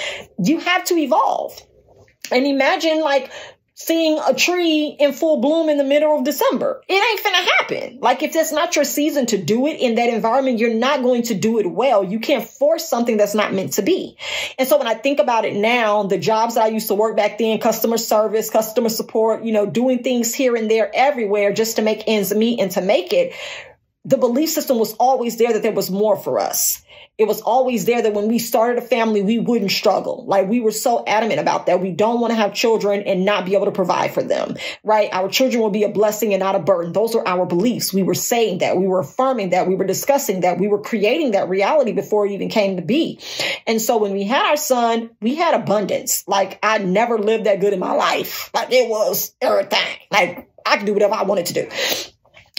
You 0.42 0.58
have 0.60 0.84
to 0.84 0.94
evolve. 0.94 1.60
And 2.32 2.46
imagine 2.46 3.00
like 3.00 3.30
seeing 3.74 4.20
a 4.20 4.32
tree 4.32 4.96
in 4.98 5.12
full 5.12 5.40
bloom 5.40 5.68
in 5.68 5.78
the 5.78 5.84
middle 5.84 6.16
of 6.16 6.24
December. 6.24 6.80
It 6.88 6.94
ain't 6.94 7.24
gonna 7.24 7.50
happen. 7.50 7.98
Like 8.00 8.22
if 8.22 8.32
that's 8.32 8.52
not 8.52 8.76
your 8.76 8.84
season 8.84 9.26
to 9.26 9.38
do 9.42 9.66
it 9.66 9.80
in 9.80 9.96
that 9.96 10.08
environment, 10.08 10.58
you're 10.58 10.74
not 10.74 11.02
going 11.02 11.22
to 11.24 11.34
do 11.34 11.58
it 11.58 11.66
well. 11.66 12.04
You 12.04 12.20
can't 12.20 12.48
force 12.48 12.88
something 12.88 13.16
that's 13.16 13.34
not 13.34 13.52
meant 13.52 13.74
to 13.74 13.82
be. 13.82 14.16
And 14.58 14.68
so 14.68 14.78
when 14.78 14.86
I 14.86 14.94
think 14.94 15.18
about 15.18 15.44
it 15.44 15.54
now, 15.54 16.04
the 16.04 16.18
jobs 16.18 16.54
that 16.54 16.64
I 16.64 16.68
used 16.68 16.88
to 16.88 16.94
work 16.94 17.16
back 17.16 17.38
then, 17.38 17.58
customer 17.58 17.98
service, 17.98 18.48
customer 18.48 18.88
support, 18.88 19.44
you 19.44 19.52
know, 19.52 19.66
doing 19.66 20.02
things 20.02 20.32
here 20.32 20.54
and 20.54 20.70
there 20.70 20.90
everywhere 20.94 21.52
just 21.52 21.76
to 21.76 21.82
make 21.82 22.04
ends 22.06 22.32
meet 22.32 22.60
and 22.60 22.70
to 22.72 22.80
make 22.80 23.12
it, 23.12 23.34
the 24.04 24.18
belief 24.18 24.50
system 24.50 24.78
was 24.78 24.92
always 24.94 25.36
there 25.36 25.52
that 25.52 25.62
there 25.62 25.72
was 25.72 25.90
more 25.90 26.16
for 26.16 26.38
us 26.38 26.83
it 27.16 27.28
was 27.28 27.40
always 27.42 27.84
there 27.84 28.02
that 28.02 28.12
when 28.12 28.26
we 28.26 28.40
started 28.40 28.82
a 28.82 28.86
family, 28.86 29.22
we 29.22 29.38
wouldn't 29.38 29.70
struggle. 29.70 30.24
Like 30.26 30.48
we 30.48 30.60
were 30.60 30.72
so 30.72 31.04
adamant 31.06 31.38
about 31.38 31.66
that. 31.66 31.80
We 31.80 31.92
don't 31.92 32.20
want 32.20 32.32
to 32.32 32.36
have 32.36 32.54
children 32.54 33.02
and 33.02 33.24
not 33.24 33.44
be 33.46 33.54
able 33.54 33.66
to 33.66 33.72
provide 33.72 34.12
for 34.12 34.22
them, 34.22 34.56
right? 34.82 35.08
Our 35.12 35.28
children 35.28 35.62
will 35.62 35.70
be 35.70 35.84
a 35.84 35.88
blessing 35.88 36.34
and 36.34 36.40
not 36.40 36.56
a 36.56 36.58
burden. 36.58 36.92
Those 36.92 37.14
are 37.14 37.26
our 37.26 37.46
beliefs. 37.46 37.92
We 37.92 38.02
were 38.02 38.14
saying 38.14 38.58
that. 38.58 38.76
We 38.76 38.88
were 38.88 38.98
affirming 38.98 39.50
that. 39.50 39.68
We 39.68 39.76
were 39.76 39.86
discussing 39.86 40.40
that. 40.40 40.58
We 40.58 40.66
were 40.66 40.80
creating 40.80 41.32
that 41.32 41.48
reality 41.48 41.92
before 41.92 42.26
it 42.26 42.32
even 42.32 42.48
came 42.48 42.76
to 42.76 42.82
be. 42.82 43.20
And 43.64 43.80
so 43.80 43.98
when 43.98 44.12
we 44.12 44.24
had 44.24 44.46
our 44.46 44.56
son, 44.56 45.10
we 45.20 45.36
had 45.36 45.54
abundance. 45.54 46.24
Like 46.26 46.58
I 46.64 46.78
never 46.78 47.16
lived 47.16 47.44
that 47.44 47.60
good 47.60 47.72
in 47.72 47.78
my 47.78 47.92
life. 47.92 48.50
Like 48.52 48.72
it 48.72 48.88
was 48.88 49.34
everything. 49.40 49.78
Like 50.10 50.50
I 50.66 50.78
could 50.78 50.86
do 50.86 50.94
whatever 50.94 51.14
I 51.14 51.22
wanted 51.22 51.46
to 51.46 51.54
do. 51.54 51.68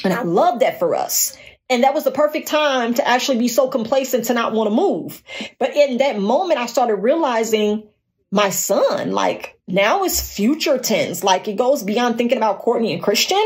And 0.06 0.14
I 0.14 0.22
love 0.22 0.60
that 0.60 0.80
for 0.80 0.96
us. 0.96 1.38
And 1.70 1.84
that 1.84 1.94
was 1.94 2.04
the 2.04 2.12
perfect 2.12 2.48
time 2.48 2.94
to 2.94 3.08
actually 3.08 3.40
be 3.40 3.48
so 3.48 3.68
complacent 3.68 4.26
to 4.26 4.34
not 4.34 4.54
want 4.54 4.70
to 4.70 4.76
move. 4.76 5.24
But 5.58 5.76
in 5.76 5.98
that 5.98 6.20
moment, 6.20 6.60
I 6.60 6.68
started 6.68 6.96
realizing 6.96 7.88
my 8.32 8.50
son, 8.50 9.12
like 9.12 9.60
now 9.68 10.04
is 10.04 10.22
future 10.22 10.78
tense. 10.78 11.24
Like 11.24 11.48
it 11.48 11.56
goes 11.56 11.82
beyond 11.82 12.18
thinking 12.18 12.38
about 12.38 12.60
Courtney 12.60 12.94
and 12.94 13.02
Christian. 13.02 13.44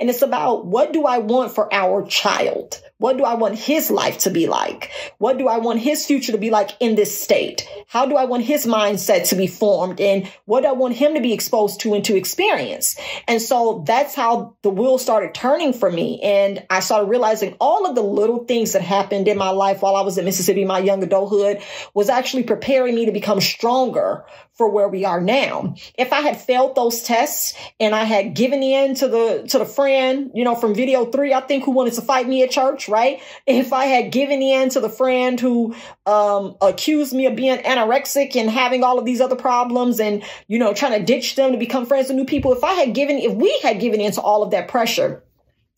And 0.00 0.10
it's 0.10 0.22
about 0.22 0.66
what 0.66 0.92
do 0.92 1.04
I 1.04 1.18
want 1.18 1.54
for 1.54 1.72
our 1.72 2.04
child? 2.06 2.80
What 2.98 3.16
do 3.16 3.24
I 3.24 3.34
want 3.34 3.58
his 3.58 3.90
life 3.90 4.18
to 4.18 4.30
be 4.30 4.46
like? 4.46 4.92
What 5.18 5.36
do 5.36 5.48
I 5.48 5.58
want 5.58 5.80
his 5.80 6.06
future 6.06 6.30
to 6.30 6.38
be 6.38 6.50
like 6.50 6.70
in 6.78 6.94
this 6.94 7.20
state? 7.20 7.68
How 7.88 8.06
do 8.06 8.14
I 8.14 8.26
want 8.26 8.44
his 8.44 8.64
mindset 8.64 9.28
to 9.30 9.34
be 9.34 9.48
formed? 9.48 10.00
And 10.00 10.30
what 10.44 10.60
do 10.60 10.68
I 10.68 10.72
want 10.72 10.94
him 10.94 11.14
to 11.14 11.20
be 11.20 11.32
exposed 11.32 11.80
to 11.80 11.94
and 11.94 12.04
to 12.04 12.16
experience? 12.16 12.96
And 13.26 13.42
so 13.42 13.82
that's 13.88 14.14
how 14.14 14.56
the 14.62 14.70
wheel 14.70 14.98
started 14.98 15.34
turning 15.34 15.72
for 15.72 15.90
me. 15.90 16.20
And 16.22 16.64
I 16.70 16.78
started 16.78 17.06
realizing 17.06 17.56
all 17.60 17.86
of 17.86 17.96
the 17.96 18.02
little 18.02 18.44
things 18.44 18.72
that 18.74 18.82
happened 18.82 19.26
in 19.26 19.36
my 19.36 19.50
life 19.50 19.82
while 19.82 19.96
I 19.96 20.02
was 20.02 20.16
in 20.16 20.24
Mississippi, 20.24 20.64
my 20.64 20.78
young 20.78 21.02
adulthood 21.02 21.60
was 21.94 22.08
actually 22.08 22.44
preparing 22.44 22.94
me 22.94 23.06
to 23.06 23.12
become 23.12 23.40
stronger 23.40 24.24
for 24.54 24.70
where 24.70 24.88
we 24.88 25.04
are 25.04 25.20
now. 25.20 25.61
If 25.98 26.12
I 26.12 26.20
had 26.20 26.40
failed 26.40 26.74
those 26.74 27.02
tests 27.02 27.54
and 27.80 27.94
I 27.94 28.04
had 28.04 28.34
given 28.34 28.62
in 28.62 28.94
to 28.96 29.08
the 29.08 29.46
to 29.48 29.58
the 29.58 29.64
friend, 29.64 30.30
you 30.34 30.44
know, 30.44 30.54
from 30.54 30.74
video 30.74 31.04
three, 31.06 31.32
I 31.32 31.40
think 31.40 31.64
who 31.64 31.72
wanted 31.72 31.94
to 31.94 32.02
fight 32.02 32.28
me 32.28 32.42
at 32.42 32.50
church, 32.50 32.88
right? 32.88 33.20
If 33.46 33.72
I 33.72 33.86
had 33.86 34.12
given 34.12 34.42
in 34.42 34.68
to 34.70 34.80
the 34.80 34.88
friend 34.88 35.38
who 35.38 35.74
um 36.06 36.56
accused 36.60 37.12
me 37.12 37.26
of 37.26 37.36
being 37.36 37.58
anorexic 37.58 38.36
and 38.36 38.50
having 38.50 38.84
all 38.84 38.98
of 38.98 39.04
these 39.04 39.20
other 39.20 39.36
problems 39.36 40.00
and 40.00 40.22
you 40.48 40.58
know 40.58 40.72
trying 40.72 40.98
to 40.98 41.04
ditch 41.04 41.34
them 41.36 41.52
to 41.52 41.58
become 41.58 41.86
friends 41.86 42.08
with 42.08 42.16
new 42.16 42.24
people, 42.24 42.52
if 42.52 42.64
I 42.64 42.74
had 42.74 42.94
given 42.94 43.18
if 43.18 43.32
we 43.32 43.58
had 43.62 43.80
given 43.80 44.00
in 44.00 44.12
to 44.12 44.20
all 44.20 44.42
of 44.42 44.50
that 44.52 44.68
pressure, 44.68 45.22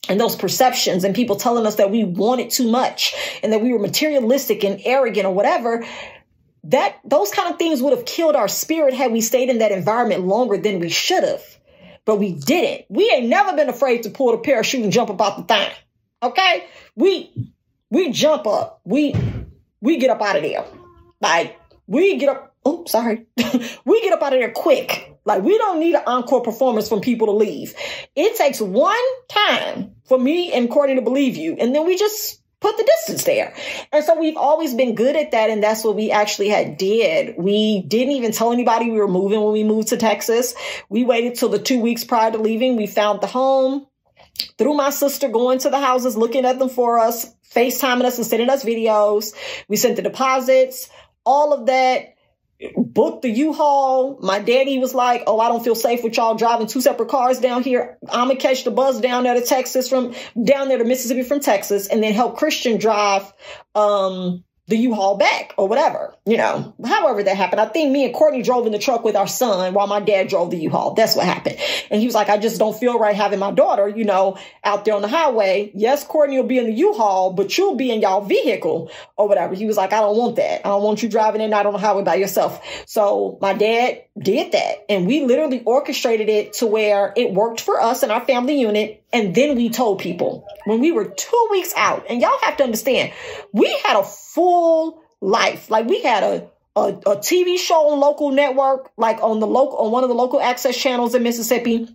and 0.08 0.20
those 0.20 0.36
perceptions 0.36 1.04
and 1.04 1.14
people 1.14 1.36
telling 1.36 1.66
us 1.66 1.76
that 1.76 1.90
we 1.90 2.04
wanted 2.04 2.50
too 2.50 2.70
much 2.70 3.14
and 3.42 3.52
that 3.52 3.62
we 3.62 3.72
were 3.72 3.78
materialistic 3.78 4.64
and 4.64 4.80
arrogant 4.84 5.26
or 5.26 5.34
whatever, 5.34 5.84
that 6.64 6.98
those 7.04 7.30
kind 7.30 7.52
of 7.52 7.58
things 7.58 7.82
would 7.82 7.96
have 7.96 8.06
killed 8.06 8.36
our 8.36 8.48
spirit 8.48 8.94
had 8.94 9.12
we 9.12 9.20
stayed 9.20 9.50
in 9.50 9.58
that 9.58 9.72
environment 9.72 10.26
longer 10.26 10.56
than 10.56 10.80
we 10.80 10.88
should 10.88 11.22
have. 11.22 11.42
But 12.04 12.16
we 12.16 12.32
didn't. 12.32 12.86
We 12.88 13.10
ain't 13.10 13.28
never 13.28 13.56
been 13.56 13.68
afraid 13.68 14.02
to 14.02 14.10
pull 14.10 14.32
the 14.32 14.38
parachute 14.38 14.82
and 14.82 14.92
jump 14.92 15.10
about 15.10 15.36
the 15.36 15.42
thing. 15.44 15.70
Okay? 16.22 16.64
We 16.96 17.52
we 17.90 18.10
jump 18.10 18.46
up. 18.46 18.80
We 18.84 19.14
we 19.80 19.98
get 19.98 20.10
up 20.10 20.20
out 20.20 20.36
of 20.36 20.42
there. 20.42 20.64
Like 21.20 21.58
we 21.86 22.16
get 22.16 22.30
up. 22.30 22.54
Oh, 22.64 22.84
sorry. 22.86 23.26
we 23.84 24.00
get 24.02 24.12
up 24.12 24.22
out 24.22 24.32
of 24.32 24.40
there 24.40 24.50
quick. 24.50 25.18
Like 25.26 25.42
we 25.42 25.56
don't 25.56 25.80
need 25.80 25.94
an 25.94 26.02
encore 26.06 26.42
performance 26.42 26.88
from 26.88 27.00
people 27.00 27.26
to 27.28 27.32
leave. 27.32 27.74
It 28.14 28.36
takes 28.36 28.60
one 28.60 28.96
time 29.28 29.94
for 30.06 30.18
me 30.18 30.52
and 30.52 30.70
Courtney 30.70 30.96
to 30.96 31.02
believe 31.02 31.36
you, 31.36 31.56
and 31.58 31.74
then 31.74 31.86
we 31.86 31.96
just 31.96 32.40
put 32.64 32.78
the 32.78 32.84
distance 32.84 33.24
there. 33.24 33.54
And 33.92 34.04
so 34.04 34.18
we've 34.18 34.36
always 34.36 34.74
been 34.74 34.94
good 34.94 35.16
at 35.16 35.32
that. 35.32 35.50
And 35.50 35.62
that's 35.62 35.84
what 35.84 35.96
we 35.96 36.10
actually 36.10 36.48
had 36.48 36.78
did. 36.78 37.36
We 37.36 37.82
didn't 37.82 38.14
even 38.14 38.32
tell 38.32 38.52
anybody 38.52 38.90
we 38.90 38.98
were 38.98 39.08
moving 39.08 39.42
when 39.42 39.52
we 39.52 39.64
moved 39.64 39.88
to 39.88 39.96
Texas. 39.96 40.54
We 40.88 41.04
waited 41.04 41.34
till 41.34 41.50
the 41.50 41.58
two 41.58 41.80
weeks 41.80 42.04
prior 42.04 42.30
to 42.32 42.38
leaving. 42.38 42.76
We 42.76 42.86
found 42.86 43.20
the 43.20 43.26
home 43.26 43.86
through 44.58 44.74
my 44.74 44.90
sister 44.90 45.28
going 45.28 45.58
to 45.60 45.70
the 45.70 45.78
houses, 45.78 46.16
looking 46.16 46.44
at 46.44 46.58
them 46.58 46.70
for 46.70 46.98
us, 46.98 47.32
FaceTiming 47.54 48.04
us 48.04 48.16
and 48.16 48.26
sending 48.26 48.50
us 48.50 48.64
videos. 48.64 49.34
We 49.68 49.76
sent 49.76 49.96
the 49.96 50.02
deposits, 50.02 50.88
all 51.24 51.52
of 51.52 51.66
that 51.66 52.13
booked 52.76 53.22
the 53.22 53.30
U-Haul. 53.30 54.18
My 54.20 54.38
daddy 54.38 54.78
was 54.78 54.94
like, 54.94 55.24
"Oh, 55.26 55.40
I 55.40 55.48
don't 55.48 55.62
feel 55.62 55.74
safe 55.74 56.02
with 56.02 56.16
y'all 56.16 56.34
driving 56.34 56.66
two 56.66 56.80
separate 56.80 57.08
cars 57.08 57.40
down 57.40 57.62
here. 57.62 57.98
I'm 58.08 58.28
gonna 58.28 58.38
catch 58.38 58.64
the 58.64 58.70
bus 58.70 59.00
down 59.00 59.24
there 59.24 59.34
to 59.34 59.42
Texas 59.42 59.88
from 59.88 60.14
down 60.42 60.68
there 60.68 60.78
to 60.78 60.84
Mississippi 60.84 61.22
from 61.22 61.40
Texas, 61.40 61.88
and 61.88 62.02
then 62.02 62.12
help 62.12 62.36
Christian 62.36 62.78
drive 62.78 63.32
um 63.74 64.44
the 64.66 64.76
U-Haul 64.76 65.18
back 65.18 65.52
or 65.58 65.68
whatever, 65.68 66.14
you 66.24 66.38
know, 66.38 66.74
however 66.84 67.22
that 67.22 67.36
happened. 67.36 67.60
I 67.60 67.66
think 67.66 67.92
me 67.92 68.06
and 68.06 68.14
Courtney 68.14 68.42
drove 68.42 68.64
in 68.64 68.72
the 68.72 68.78
truck 68.78 69.04
with 69.04 69.14
our 69.14 69.26
son 69.26 69.74
while 69.74 69.86
my 69.86 70.00
dad 70.00 70.28
drove 70.28 70.50
the 70.50 70.56
U-Haul. 70.56 70.94
That's 70.94 71.14
what 71.14 71.26
happened. 71.26 71.58
And 71.90 72.00
he 72.00 72.06
was 72.06 72.14
like, 72.14 72.30
I 72.30 72.38
just 72.38 72.58
don't 72.58 72.76
feel 72.76 72.98
right 72.98 73.14
having 73.14 73.38
my 73.38 73.50
daughter, 73.50 73.86
you 73.88 74.04
know, 74.04 74.38
out 74.64 74.86
there 74.86 74.94
on 74.94 75.02
the 75.02 75.08
highway. 75.08 75.70
Yes, 75.74 76.02
Courtney 76.04 76.36
will 76.38 76.46
be 76.46 76.58
in 76.58 76.64
the 76.64 76.72
U-Haul, 76.72 77.34
but 77.34 77.58
you'll 77.58 77.76
be 77.76 77.90
in 77.90 78.00
y'all 78.00 78.22
vehicle 78.22 78.90
or 79.18 79.28
whatever. 79.28 79.54
He 79.54 79.66
was 79.66 79.76
like, 79.76 79.92
I 79.92 80.00
don't 80.00 80.16
want 80.16 80.36
that. 80.36 80.64
I 80.64 80.70
don't 80.70 80.82
want 80.82 81.02
you 81.02 81.10
driving 81.10 81.42
in 81.42 81.52
out 81.52 81.66
on 81.66 81.74
the 81.74 81.78
highway 81.78 82.02
by 82.02 82.14
yourself. 82.14 82.64
So 82.86 83.38
my 83.42 83.52
dad 83.52 84.04
did 84.18 84.52
that 84.52 84.86
and 84.88 85.06
we 85.06 85.24
literally 85.24 85.62
orchestrated 85.64 86.30
it 86.30 86.54
to 86.54 86.66
where 86.66 87.12
it 87.16 87.32
worked 87.32 87.60
for 87.60 87.80
us 87.80 88.02
and 88.02 88.10
our 88.10 88.24
family 88.24 88.58
unit 88.58 89.03
and 89.14 89.34
then 89.34 89.56
we 89.56 89.70
told 89.70 90.00
people 90.00 90.46
when 90.64 90.80
we 90.80 90.92
were 90.92 91.06
two 91.06 91.48
weeks 91.50 91.72
out, 91.76 92.04
and 92.10 92.20
y'all 92.20 92.38
have 92.42 92.56
to 92.58 92.64
understand, 92.64 93.12
we 93.52 93.68
had 93.84 93.96
a 93.96 94.02
full 94.02 95.02
life. 95.20 95.70
Like 95.70 95.86
we 95.86 96.02
had 96.02 96.22
a, 96.22 96.50
a, 96.76 96.88
a 96.88 97.16
TV 97.16 97.56
show 97.56 97.90
on 97.90 98.00
local 98.00 98.32
network, 98.32 98.90
like 98.96 99.22
on 99.22 99.38
the 99.38 99.46
local, 99.46 99.78
on 99.78 99.92
one 99.92 100.02
of 100.02 100.08
the 100.08 100.16
local 100.16 100.40
access 100.40 100.76
channels 100.76 101.14
in 101.14 101.22
Mississippi. 101.22 101.88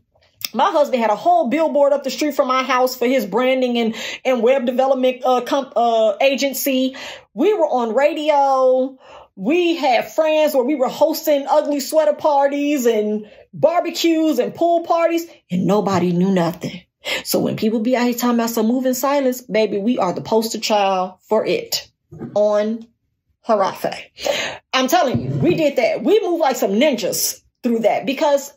My 0.54 0.72
husband 0.72 1.02
had 1.02 1.12
a 1.12 1.16
whole 1.16 1.50
billboard 1.50 1.92
up 1.94 2.04
the 2.04 2.10
street 2.10 2.34
from 2.34 2.48
my 2.48 2.64
house 2.64 2.96
for 2.96 3.06
his 3.06 3.26
branding 3.26 3.78
and, 3.78 3.96
and 4.26 4.42
web 4.42 4.66
development 4.66 5.22
uh, 5.24 5.42
comp, 5.42 5.74
uh, 5.76 6.16
agency. 6.22 6.96
We 7.36 7.54
were 7.54 7.68
on 7.68 7.94
radio 7.94 8.98
we 9.40 9.78
had 9.78 10.12
friends 10.12 10.54
where 10.54 10.66
we 10.66 10.76
were 10.76 10.90
hosting 10.90 11.46
ugly 11.48 11.80
sweater 11.80 12.14
parties 12.14 12.86
and 12.86 13.26
barbecues 13.54 14.38
and 14.38 14.54
pool 14.54 14.84
parties, 14.84 15.26
and 15.50 15.66
nobody 15.66 16.12
knew 16.12 16.30
nothing. 16.30 16.82
So 17.24 17.40
when 17.40 17.56
people 17.56 17.80
be 17.80 17.96
out 17.96 18.06
here 18.06 18.14
talking 18.14 18.36
about 18.36 18.50
some 18.50 18.68
moving 18.68 18.94
silence, 18.94 19.42
baby, 19.42 19.78
we 19.78 19.98
are 19.98 20.14
the 20.14 20.22
poster 20.22 20.60
child 20.60 21.20
for 21.28 21.46
it 21.46 21.90
on 22.36 22.88
Harafe. 23.48 23.94
I'm 24.74 24.88
telling 24.88 25.22
you, 25.22 25.30
we 25.32 25.56
did 25.56 25.78
that. 25.78 26.04
We 26.04 26.20
moved 26.22 26.42
like 26.42 26.56
some 26.56 26.72
ninjas 26.72 27.42
through 27.64 27.80
that 27.80 28.06
because 28.06 28.54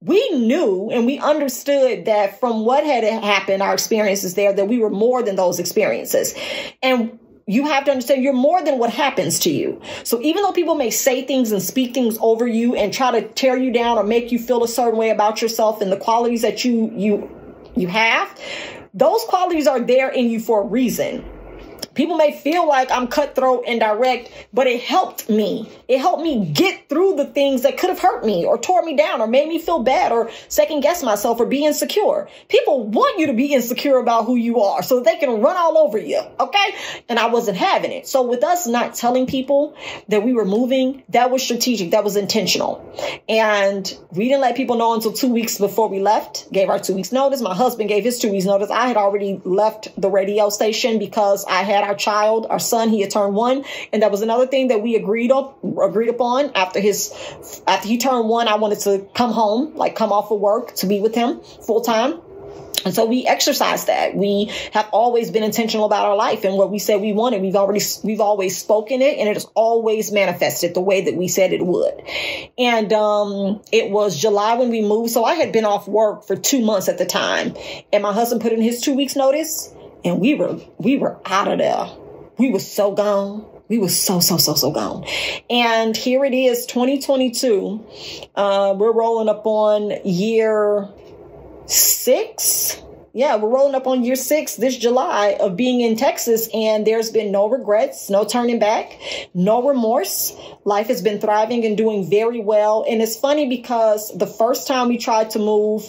we 0.00 0.30
knew 0.30 0.90
and 0.90 1.06
we 1.06 1.18
understood 1.18 2.04
that 2.04 2.38
from 2.38 2.64
what 2.64 2.84
had 2.84 3.04
happened, 3.04 3.62
our 3.62 3.74
experiences 3.74 4.34
there, 4.34 4.52
that 4.52 4.68
we 4.68 4.78
were 4.78 4.90
more 4.90 5.22
than 5.22 5.36
those 5.36 5.58
experiences. 5.58 6.34
And 6.82 7.18
you 7.46 7.66
have 7.66 7.86
to 7.86 7.90
understand 7.90 8.22
you're 8.22 8.34
more 8.34 8.62
than 8.62 8.78
what 8.78 8.90
happens 8.90 9.40
to 9.40 9.50
you. 9.50 9.80
So 10.04 10.20
even 10.20 10.42
though 10.42 10.52
people 10.52 10.74
may 10.74 10.90
say 10.90 11.24
things 11.24 11.50
and 11.50 11.62
speak 11.62 11.94
things 11.94 12.18
over 12.20 12.46
you 12.46 12.76
and 12.76 12.92
try 12.92 13.18
to 13.18 13.26
tear 13.26 13.56
you 13.56 13.72
down 13.72 13.96
or 13.96 14.04
make 14.04 14.30
you 14.30 14.38
feel 14.38 14.62
a 14.62 14.68
certain 14.68 14.98
way 14.98 15.10
about 15.10 15.40
yourself 15.40 15.80
and 15.80 15.90
the 15.90 15.96
qualities 15.96 16.42
that 16.42 16.64
you 16.64 16.92
you 16.94 17.37
you 17.80 17.88
have, 17.88 18.38
those 18.94 19.22
qualities 19.24 19.66
are 19.66 19.80
there 19.80 20.10
in 20.10 20.30
you 20.30 20.40
for 20.40 20.62
a 20.62 20.64
reason. 20.64 21.24
People 21.98 22.16
may 22.16 22.30
feel 22.30 22.64
like 22.64 22.92
I'm 22.92 23.08
cutthroat 23.08 23.64
and 23.66 23.80
direct, 23.80 24.30
but 24.52 24.68
it 24.68 24.80
helped 24.80 25.28
me. 25.28 25.68
It 25.88 25.98
helped 25.98 26.22
me 26.22 26.46
get 26.46 26.88
through 26.88 27.16
the 27.16 27.24
things 27.24 27.62
that 27.62 27.76
could 27.76 27.90
have 27.90 27.98
hurt 27.98 28.24
me 28.24 28.44
or 28.44 28.56
tore 28.56 28.82
me 28.82 28.94
down 28.94 29.20
or 29.20 29.26
made 29.26 29.48
me 29.48 29.58
feel 29.58 29.82
bad 29.82 30.12
or 30.12 30.30
second 30.46 30.82
guess 30.82 31.02
myself 31.02 31.40
or 31.40 31.46
be 31.46 31.64
insecure. 31.64 32.28
People 32.48 32.86
want 32.86 33.18
you 33.18 33.26
to 33.26 33.32
be 33.32 33.52
insecure 33.52 33.98
about 33.98 34.26
who 34.26 34.36
you 34.36 34.60
are 34.60 34.80
so 34.84 35.00
they 35.00 35.16
can 35.16 35.40
run 35.40 35.56
all 35.56 35.76
over 35.76 35.98
you. 35.98 36.22
Okay. 36.38 36.74
And 37.08 37.18
I 37.18 37.26
wasn't 37.26 37.56
having 37.56 37.90
it. 37.90 38.06
So 38.06 38.22
with 38.22 38.44
us 38.44 38.68
not 38.68 38.94
telling 38.94 39.26
people 39.26 39.74
that 40.06 40.22
we 40.22 40.34
were 40.34 40.44
moving, 40.44 41.02
that 41.08 41.32
was 41.32 41.42
strategic. 41.42 41.90
That 41.90 42.04
was 42.04 42.14
intentional. 42.14 42.94
And 43.28 43.92
we 44.12 44.28
didn't 44.28 44.42
let 44.42 44.56
people 44.56 44.76
know 44.76 44.94
until 44.94 45.12
two 45.12 45.32
weeks 45.32 45.58
before 45.58 45.88
we 45.88 45.98
left, 45.98 46.52
gave 46.52 46.68
our 46.68 46.78
two 46.78 46.94
weeks 46.94 47.10
notice. 47.10 47.40
My 47.40 47.56
husband 47.56 47.88
gave 47.88 48.04
his 48.04 48.20
two 48.20 48.30
weeks 48.30 48.44
notice. 48.44 48.70
I 48.70 48.86
had 48.86 48.96
already 48.96 49.40
left 49.44 50.00
the 50.00 50.08
radio 50.08 50.48
station 50.48 51.00
because 51.00 51.44
I 51.44 51.62
had 51.62 51.87
our 51.88 51.94
child, 51.94 52.46
our 52.48 52.58
son, 52.58 52.90
he 52.90 53.00
had 53.00 53.10
turned 53.10 53.34
one. 53.34 53.64
And 53.92 54.02
that 54.02 54.10
was 54.10 54.22
another 54.22 54.46
thing 54.46 54.68
that 54.68 54.82
we 54.82 54.94
agreed 54.94 55.32
up, 55.32 55.58
agreed 55.64 56.10
upon 56.10 56.52
after 56.54 56.80
his, 56.80 57.12
after 57.66 57.88
he 57.88 57.98
turned 57.98 58.28
one, 58.28 58.46
I 58.46 58.56
wanted 58.56 58.80
to 58.80 59.08
come 59.14 59.32
home, 59.32 59.74
like 59.74 59.96
come 59.96 60.12
off 60.12 60.30
of 60.30 60.38
work 60.38 60.74
to 60.76 60.86
be 60.86 61.00
with 61.00 61.14
him 61.14 61.40
full 61.40 61.80
time. 61.80 62.20
And 62.84 62.94
so 62.94 63.06
we 63.06 63.26
exercise 63.26 63.86
that. 63.86 64.14
We 64.14 64.52
have 64.72 64.88
always 64.92 65.30
been 65.30 65.42
intentional 65.42 65.84
about 65.84 66.06
our 66.06 66.16
life 66.16 66.44
and 66.44 66.56
what 66.56 66.70
we 66.70 66.78
said 66.78 67.00
we 67.00 67.12
wanted. 67.12 67.42
We've 67.42 67.56
already, 67.56 67.84
we've 68.04 68.20
always 68.20 68.56
spoken 68.56 69.02
it 69.02 69.18
and 69.18 69.28
it 69.28 69.34
has 69.34 69.46
always 69.54 70.12
manifested 70.12 70.74
the 70.74 70.80
way 70.80 71.02
that 71.02 71.16
we 71.16 71.26
said 71.26 71.52
it 71.52 71.64
would. 71.64 71.94
And, 72.56 72.92
um, 72.92 73.60
it 73.72 73.90
was 73.90 74.16
July 74.16 74.54
when 74.54 74.70
we 74.70 74.80
moved. 74.80 75.10
So 75.10 75.24
I 75.24 75.34
had 75.34 75.52
been 75.52 75.64
off 75.64 75.88
work 75.88 76.24
for 76.24 76.36
two 76.36 76.64
months 76.64 76.88
at 76.88 76.98
the 76.98 77.06
time 77.06 77.56
and 77.92 78.02
my 78.02 78.12
husband 78.12 78.42
put 78.42 78.52
in 78.52 78.62
his 78.62 78.80
two 78.80 78.94
weeks 78.94 79.16
notice 79.16 79.74
and 80.04 80.20
we 80.20 80.34
were 80.34 80.60
we 80.78 80.96
were 80.96 81.18
out 81.24 81.48
of 81.48 81.58
there. 81.58 81.88
We 82.38 82.50
were 82.50 82.60
so 82.60 82.92
gone. 82.92 83.44
We 83.68 83.78
were 83.78 83.88
so 83.88 84.20
so 84.20 84.36
so 84.36 84.54
so 84.54 84.70
gone. 84.70 85.04
And 85.50 85.96
here 85.96 86.24
it 86.24 86.34
is, 86.34 86.66
2022. 86.66 87.84
Uh, 88.34 88.74
we're 88.78 88.92
rolling 88.92 89.28
up 89.28 89.46
on 89.46 90.06
year 90.06 90.88
six. 91.66 92.80
Yeah, 93.14 93.36
we're 93.36 93.48
rolling 93.48 93.74
up 93.74 93.86
on 93.86 94.04
year 94.04 94.16
six 94.16 94.56
this 94.56 94.76
July 94.76 95.36
of 95.40 95.56
being 95.56 95.80
in 95.80 95.96
Texas, 95.96 96.48
and 96.54 96.86
there's 96.86 97.10
been 97.10 97.32
no 97.32 97.48
regrets, 97.48 98.08
no 98.10 98.24
turning 98.24 98.58
back, 98.58 98.98
no 99.34 99.66
remorse. 99.66 100.36
Life 100.64 100.86
has 100.88 101.02
been 101.02 101.20
thriving 101.20 101.64
and 101.64 101.76
doing 101.76 102.08
very 102.08 102.40
well. 102.40 102.84
And 102.88 103.02
it's 103.02 103.16
funny 103.16 103.48
because 103.48 104.16
the 104.16 104.26
first 104.26 104.68
time 104.68 104.88
we 104.88 104.98
tried 104.98 105.30
to 105.30 105.38
move, 105.38 105.82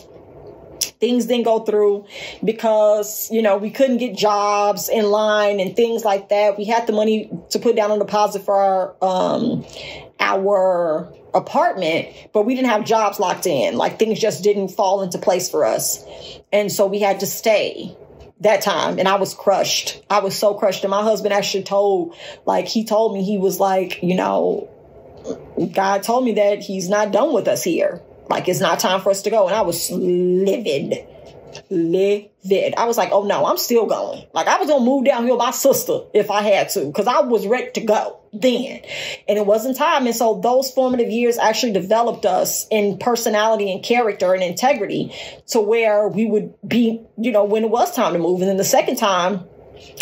things 1.00 1.26
didn't 1.26 1.46
go 1.46 1.60
through 1.60 2.06
because 2.44 3.30
you 3.32 3.42
know 3.42 3.58
we 3.58 3.70
couldn't 3.70 3.98
get 3.98 4.16
jobs 4.16 4.90
in 4.90 5.06
line 5.06 5.60
and 5.60 5.76
things 5.76 6.04
like 6.04 6.30
that 6.30 6.58
we 6.58 6.66
had 6.66 6.88
the 6.88 6.94
money 6.94 7.30
to 7.50 7.60
put 7.60 7.76
down 7.76 7.92
on 7.92 8.00
deposit 8.00 8.44
for 8.44 8.56
our 8.56 8.96
um 9.02 9.66
our 10.20 11.12
apartment 11.34 12.08
but 12.34 12.46
we 12.46 12.56
didn't 12.56 12.70
have 12.70 12.84
jobs 12.84 13.20
locked 13.20 13.46
in 13.46 13.76
like 13.76 14.00
things 14.00 14.20
just 14.20 14.44
didn't 14.44 14.70
fall 14.70 15.02
into 15.02 15.18
place 15.18 15.50
for 15.50 15.66
us 15.66 16.04
and 16.52 16.72
so 16.72 16.88
we 16.88 17.00
had 17.00 17.20
to 17.20 17.26
stay 17.26 17.96
that 18.42 18.62
time 18.62 19.00
and 19.00 19.08
I 19.08 19.16
was 19.16 19.34
crushed. 19.34 20.02
I 20.10 20.20
was 20.20 20.38
so 20.38 20.54
crushed. 20.54 20.84
And 20.84 20.92
my 20.92 21.04
husband 21.04 21.34
actually 21.34 21.64
told, 21.64 22.16
like, 22.46 22.68
he 22.68 22.86
told 22.86 23.14
me, 23.14 23.24
he 23.24 23.38
was 23.38 23.60
like, 23.60 24.02
you 24.02 24.16
know, 24.16 24.70
God 25.74 26.04
told 26.04 26.24
me 26.24 26.34
that 26.34 26.62
he's 26.62 26.90
not 26.90 27.12
done 27.12 27.34
with 27.34 27.48
us 27.48 27.64
here. 27.64 28.02
Like 28.30 28.48
it's 28.48 28.60
not 28.60 28.80
time 28.80 29.02
for 29.02 29.10
us 29.10 29.24
to 29.24 29.30
go. 29.30 29.48
And 29.48 29.56
I 29.56 29.62
was 29.62 29.90
livid. 29.92 31.06
Livid. 31.72 32.76
I 32.78 32.86
was 32.86 32.98
like, 32.98 33.10
oh 33.12 33.24
no, 33.24 33.46
I'm 33.46 33.58
still 33.58 33.88
going. 33.88 34.26
Like 34.34 34.48
I 34.48 34.60
was 34.60 34.70
gonna 34.70 34.86
move 34.86 35.06
down 35.06 35.24
here 35.24 35.34
with 35.34 35.40
my 35.40 35.52
sister 35.52 36.02
if 36.14 36.30
I 36.30 36.42
had 36.42 36.70
to, 36.70 36.86
because 36.86 37.08
I 37.08 37.22
was 37.22 37.48
ready 37.48 37.72
to 37.72 37.82
go 37.82 38.20
then. 38.32 38.82
And 39.28 39.38
it 39.38 39.46
wasn't 39.46 39.78
time. 39.78 40.06
And 40.06 40.16
so 40.16 40.40
those 40.40 40.72
formative 40.72 41.10
years 41.10 41.38
actually 41.40 41.74
developed 41.74 42.26
us 42.26 42.68
in 42.70 43.00
personality 43.00 43.72
and 43.72 43.84
character 43.84 44.34
and 44.34 44.44
integrity 44.44 45.12
to 45.48 45.60
where 45.60 46.08
we 46.08 46.28
would 46.28 46.54
be, 46.68 47.02
you 47.18 47.32
know, 47.32 47.46
when 47.46 47.64
it 47.64 47.72
was 47.72 47.96
time 47.96 48.14
to 48.14 48.20
move. 48.20 48.42
And 48.42 48.50
then 48.50 48.58
the 48.58 48.64
second 48.64 48.98
time, 48.98 49.46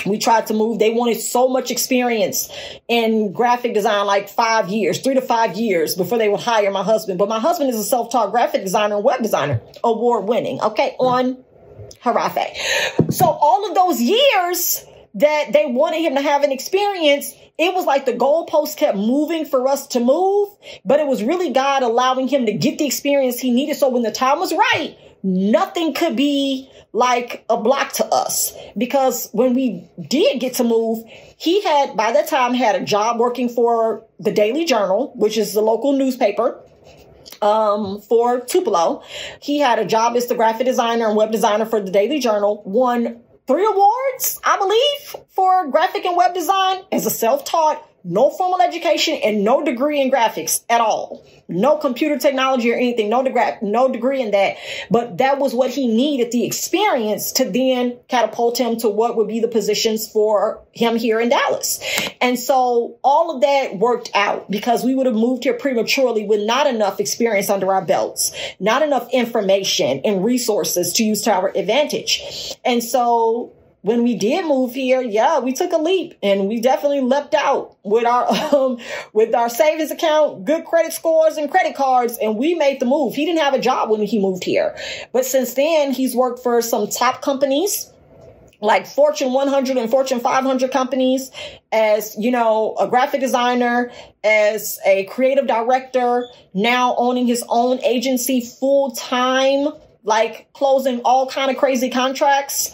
we 0.05 0.17
tried 0.17 0.47
to 0.47 0.53
move. 0.53 0.79
They 0.79 0.91
wanted 0.91 1.19
so 1.19 1.47
much 1.47 1.71
experience 1.71 2.49
in 2.87 3.31
graphic 3.31 3.73
design, 3.73 4.05
like 4.05 4.29
five 4.29 4.69
years, 4.69 4.99
three 4.99 5.15
to 5.15 5.21
five 5.21 5.57
years 5.57 5.95
before 5.95 6.17
they 6.17 6.29
would 6.29 6.39
hire 6.39 6.71
my 6.71 6.83
husband. 6.83 7.19
But 7.19 7.29
my 7.29 7.39
husband 7.39 7.69
is 7.69 7.77
a 7.77 7.83
self-taught 7.83 8.31
graphic 8.31 8.63
designer 8.63 8.95
and 8.95 9.03
web 9.03 9.21
designer, 9.21 9.61
award 9.83 10.27
winning. 10.27 10.61
Okay. 10.61 10.95
On 10.99 11.43
Harafe. 12.03 13.13
So 13.13 13.25
all 13.25 13.67
of 13.69 13.75
those 13.75 14.01
years 14.01 14.85
that 15.15 15.51
they 15.51 15.65
wanted 15.65 16.01
him 16.01 16.15
to 16.15 16.21
have 16.21 16.43
an 16.43 16.51
experience, 16.51 17.33
it 17.57 17.73
was 17.73 17.85
like 17.85 18.05
the 18.05 18.13
goalpost 18.13 18.77
kept 18.77 18.97
moving 18.97 19.45
for 19.45 19.67
us 19.67 19.87
to 19.87 19.99
move, 19.99 20.49
but 20.85 20.99
it 20.99 21.07
was 21.07 21.23
really 21.23 21.51
God 21.51 21.81
allowing 21.81 22.27
him 22.27 22.45
to 22.45 22.53
get 22.53 22.77
the 22.77 22.85
experience 22.85 23.39
he 23.39 23.49
needed. 23.51 23.77
So 23.77 23.89
when 23.89 24.03
the 24.03 24.11
time 24.11 24.39
was 24.39 24.53
right, 24.53 24.95
nothing 25.27 25.93
could 25.93 26.15
be 26.15 26.69
like 26.93 27.45
a 27.49 27.57
block 27.57 27.91
to 27.93 28.05
us 28.05 28.53
because 28.77 29.29
when 29.33 29.53
we 29.53 29.87
did 30.07 30.39
get 30.39 30.55
to 30.55 30.63
move, 30.63 31.03
he 31.37 31.61
had 31.61 31.95
by 31.97 32.11
that 32.13 32.27
time 32.27 32.53
had 32.53 32.75
a 32.75 32.83
job 32.83 33.19
working 33.19 33.49
for 33.49 34.05
the 34.19 34.31
Daily 34.31 34.65
Journal, 34.65 35.11
which 35.15 35.37
is 35.37 35.53
the 35.53 35.61
local 35.61 35.93
newspaper 35.93 36.63
um, 37.41 38.01
for 38.01 38.39
Tupelo. 38.39 39.03
He 39.41 39.59
had 39.59 39.79
a 39.79 39.85
job 39.85 40.15
as 40.15 40.27
the 40.27 40.35
graphic 40.35 40.65
designer 40.65 41.07
and 41.07 41.15
web 41.15 41.31
designer 41.31 41.65
for 41.65 41.81
the 41.81 41.91
Daily 41.91 42.19
Journal, 42.19 42.63
won 42.65 43.21
three 43.47 43.65
awards, 43.65 44.39
I 44.43 44.57
believe, 44.57 45.25
for 45.29 45.67
graphic 45.67 46.05
and 46.05 46.17
web 46.17 46.33
design 46.33 46.83
as 46.91 47.05
a 47.05 47.09
self-taught 47.09 47.86
no 48.03 48.29
formal 48.29 48.61
education 48.61 49.15
and 49.23 49.43
no 49.43 49.63
degree 49.63 50.01
in 50.01 50.11
graphics 50.11 50.63
at 50.69 50.81
all. 50.81 51.25
No 51.49 51.77
computer 51.77 52.17
technology 52.17 52.71
or 52.71 52.75
anything, 52.75 53.09
no 53.09 53.23
degree, 53.23 53.41
no 53.61 53.91
degree 53.91 54.21
in 54.21 54.31
that. 54.31 54.57
But 54.91 55.17
that 55.19 55.39
was 55.39 55.53
what 55.53 55.69
he 55.69 55.87
needed, 55.87 56.31
the 56.31 56.45
experience 56.45 57.31
to 57.33 57.49
then 57.49 57.97
catapult 58.09 58.59
him 58.59 58.77
to 58.77 58.89
what 58.89 59.15
would 59.15 59.27
be 59.27 59.39
the 59.39 59.47
positions 59.47 60.09
for 60.09 60.61
him 60.73 60.97
here 60.97 61.19
in 61.19 61.29
Dallas. 61.29 61.79
And 62.19 62.37
so 62.37 62.97
all 63.03 63.33
of 63.33 63.41
that 63.41 63.77
worked 63.77 64.11
out 64.13 64.51
because 64.51 64.83
we 64.83 64.93
would 64.93 65.05
have 65.05 65.15
moved 65.15 65.43
here 65.43 65.53
prematurely 65.53 66.25
with 66.25 66.41
not 66.41 66.67
enough 66.67 66.99
experience 66.99 67.49
under 67.49 67.73
our 67.73 67.83
belts, 67.83 68.33
not 68.59 68.81
enough 68.81 69.09
information 69.13 70.01
and 70.03 70.23
resources 70.23 70.93
to 70.93 71.03
use 71.03 71.21
to 71.23 71.31
our 71.31 71.49
advantage. 71.55 72.55
And 72.65 72.83
so 72.83 73.53
when 73.87 74.03
we 74.03 74.15
did 74.15 74.45
move 74.45 74.73
here, 74.73 75.01
yeah, 75.01 75.39
we 75.39 75.53
took 75.53 75.71
a 75.71 75.77
leap 75.77 76.13
and 76.21 76.49
we 76.49 76.59
definitely 76.59 76.99
leapt 76.99 77.33
out 77.33 77.77
with 77.83 78.05
our 78.05 78.27
um, 78.53 78.77
with 79.13 79.33
our 79.33 79.49
savings 79.49 79.91
account, 79.91 80.43
good 80.45 80.65
credit 80.65 80.91
scores 80.91 81.37
and 81.37 81.49
credit 81.49 81.75
cards, 81.75 82.17
and 82.21 82.37
we 82.37 82.53
made 82.53 82.81
the 82.81 82.85
move. 82.85 83.15
He 83.15 83.25
didn't 83.25 83.39
have 83.39 83.53
a 83.53 83.59
job 83.59 83.89
when 83.89 84.01
he 84.01 84.19
moved 84.19 84.43
here, 84.43 84.77
but 85.13 85.25
since 85.25 85.53
then 85.53 85.93
he's 85.93 86.13
worked 86.13 86.43
for 86.43 86.61
some 86.61 86.89
top 86.89 87.21
companies 87.21 87.91
like 88.59 88.87
Fortune 88.87 89.33
100 89.33 89.77
and 89.77 89.89
Fortune 89.89 90.19
500 90.19 90.71
companies 90.71 91.31
as, 91.71 92.15
you 92.17 92.31
know, 92.31 92.75
a 92.79 92.87
graphic 92.87 93.21
designer, 93.21 93.91
as 94.23 94.79
a 94.83 95.05
creative 95.05 95.45
director, 95.45 96.25
now 96.55 96.95
owning 96.97 97.27
his 97.27 97.43
own 97.49 97.79
agency 97.83 98.41
full 98.41 98.91
time, 98.91 99.67
like 100.03 100.51
closing 100.53 101.01
all 101.01 101.29
kind 101.29 101.51
of 101.51 101.57
crazy 101.57 101.91
contracts 101.91 102.73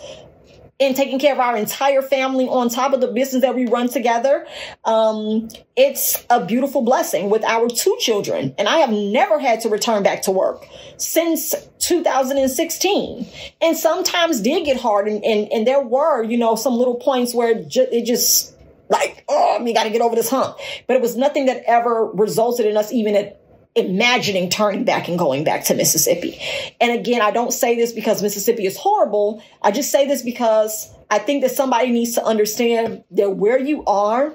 and 0.83 0.95
taking 0.95 1.19
care 1.19 1.33
of 1.33 1.39
our 1.39 1.55
entire 1.55 2.01
family 2.01 2.47
on 2.47 2.69
top 2.69 2.93
of 2.93 3.01
the 3.01 3.07
business 3.07 3.41
that 3.41 3.55
we 3.55 3.65
run 3.65 3.87
together. 3.87 4.45
Um, 4.83 5.49
it's 5.75 6.25
a 6.29 6.45
beautiful 6.45 6.81
blessing 6.81 7.29
with 7.29 7.43
our 7.43 7.69
two 7.69 7.95
children. 7.99 8.53
And 8.57 8.67
I 8.67 8.77
have 8.77 8.91
never 8.91 9.39
had 9.39 9.61
to 9.61 9.69
return 9.69 10.03
back 10.03 10.23
to 10.23 10.31
work 10.31 10.65
since 10.97 11.55
2016. 11.79 13.27
And 13.61 13.77
sometimes 13.77 14.41
did 14.41 14.65
get 14.65 14.79
hard. 14.79 15.07
And, 15.07 15.23
and, 15.23 15.51
and 15.51 15.67
there 15.67 15.81
were, 15.81 16.23
you 16.23 16.37
know, 16.37 16.55
some 16.55 16.73
little 16.73 16.95
points 16.95 17.33
where 17.33 17.57
it 17.57 18.05
just 18.05 18.53
Like, 18.89 19.23
oh, 19.27 19.63
we 19.63 19.73
got 19.73 19.85
to 19.85 19.89
get 19.89 20.01
over 20.01 20.15
this 20.15 20.29
hump. 20.29 20.57
But 20.87 20.97
it 20.97 21.01
was 21.01 21.15
nothing 21.15 21.45
that 21.47 21.63
ever 21.65 22.05
resulted 22.05 22.65
in 22.65 22.77
us 22.77 22.91
even 22.91 23.15
at 23.15 23.41
imagining 23.75 24.49
turning 24.49 24.83
back 24.83 25.07
and 25.07 25.17
going 25.17 25.43
back 25.43 25.65
to 25.65 25.73
Mississippi. 25.73 26.39
And 26.79 26.91
again, 26.91 27.21
I 27.21 27.31
don't 27.31 27.51
say 27.51 27.75
this 27.75 27.91
because 27.91 28.21
Mississippi 28.21 28.65
is 28.65 28.77
horrible. 28.77 29.43
I 29.62 29.71
just 29.71 29.91
say 29.91 30.07
this 30.07 30.21
because 30.21 30.93
I 31.09 31.19
think 31.19 31.41
that 31.41 31.51
somebody 31.51 31.91
needs 31.91 32.13
to 32.15 32.23
understand 32.23 33.03
that 33.12 33.31
where 33.31 33.59
you 33.59 33.83
are 33.86 34.33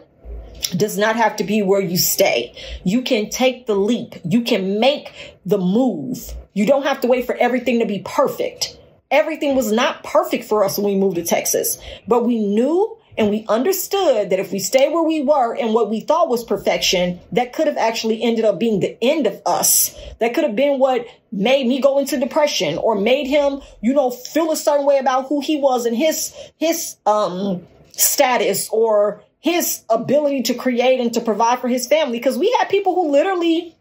does 0.77 0.99
not 0.99 1.17
have 1.17 1.37
to 1.37 1.45
be 1.45 1.63
where 1.63 1.81
you 1.81 1.97
stay. 1.97 2.55
You 2.85 3.03
can 3.03 3.31
take 3.31 3.67
the 3.67 3.77
leap. 3.77 4.15
You 4.25 4.43
can 4.43 4.81
make 4.81 5.39
the 5.47 5.59
move. 5.59 6.33
You 6.53 6.67
don't 6.67 6.85
have 6.85 7.01
to 7.03 7.07
wait 7.07 7.27
for 7.27 7.37
everything 7.37 7.79
to 7.79 7.87
be 7.87 8.01
perfect. 8.01 8.79
Everything 9.11 9.55
was 9.55 9.73
not 9.73 10.05
perfect 10.05 10.45
for 10.45 10.65
us 10.65 10.79
when 10.79 10.87
we 10.87 10.99
moved 10.99 11.17
to 11.17 11.25
Texas, 11.25 11.79
but 12.07 12.27
we 12.27 12.39
knew 12.39 12.99
and 13.19 13.31
we 13.31 13.45
understood 13.49 14.31
that 14.31 14.39
if 14.39 14.53
we 14.53 14.61
stay 14.61 14.89
where 14.89 15.03
we 15.03 15.23
were 15.23 15.55
and 15.57 15.75
what 15.75 15.91
we 15.91 16.01
thought 16.01 16.29
was 16.29 16.45
perfection, 16.45 17.19
that 17.33 17.53
could 17.53 17.67
have 17.67 17.77
actually 17.77 18.23
ended 18.23 18.45
up 18.45 18.61
being 18.61 18.79
the 18.79 18.97
end 19.03 19.27
of 19.27 19.43
us. 19.45 19.99
That 20.21 20.35
could 20.35 20.45
have 20.45 20.55
been 20.55 20.79
what 20.79 21.05
made 21.33 21.67
me 21.67 21.81
go 21.81 21.99
into 21.99 22.19
depression 22.19 22.79
or 22.79 22.95
made 22.95 23.27
him, 23.27 23.61
you 23.81 23.93
know, 23.93 24.11
feel 24.11 24.53
a 24.53 24.57
certain 24.57 24.87
way 24.87 24.99
about 24.99 25.27
who 25.27 25.41
he 25.41 25.57
was 25.57 25.85
and 25.85 25.97
his, 25.97 26.33
his, 26.59 26.97
um, 27.07 27.67
status 27.93 28.69
or 28.71 29.25
his 29.41 29.83
ability 29.91 30.43
to 30.43 30.55
create 30.55 31.01
and 31.01 31.13
to 31.15 31.21
provide 31.21 31.59
for 31.59 31.67
his 31.67 31.89
family. 31.89 32.21
Cause 32.21 32.39
we 32.39 32.55
had 32.61 32.69
people 32.69 32.95
who 32.95 33.11
literally 33.11 33.75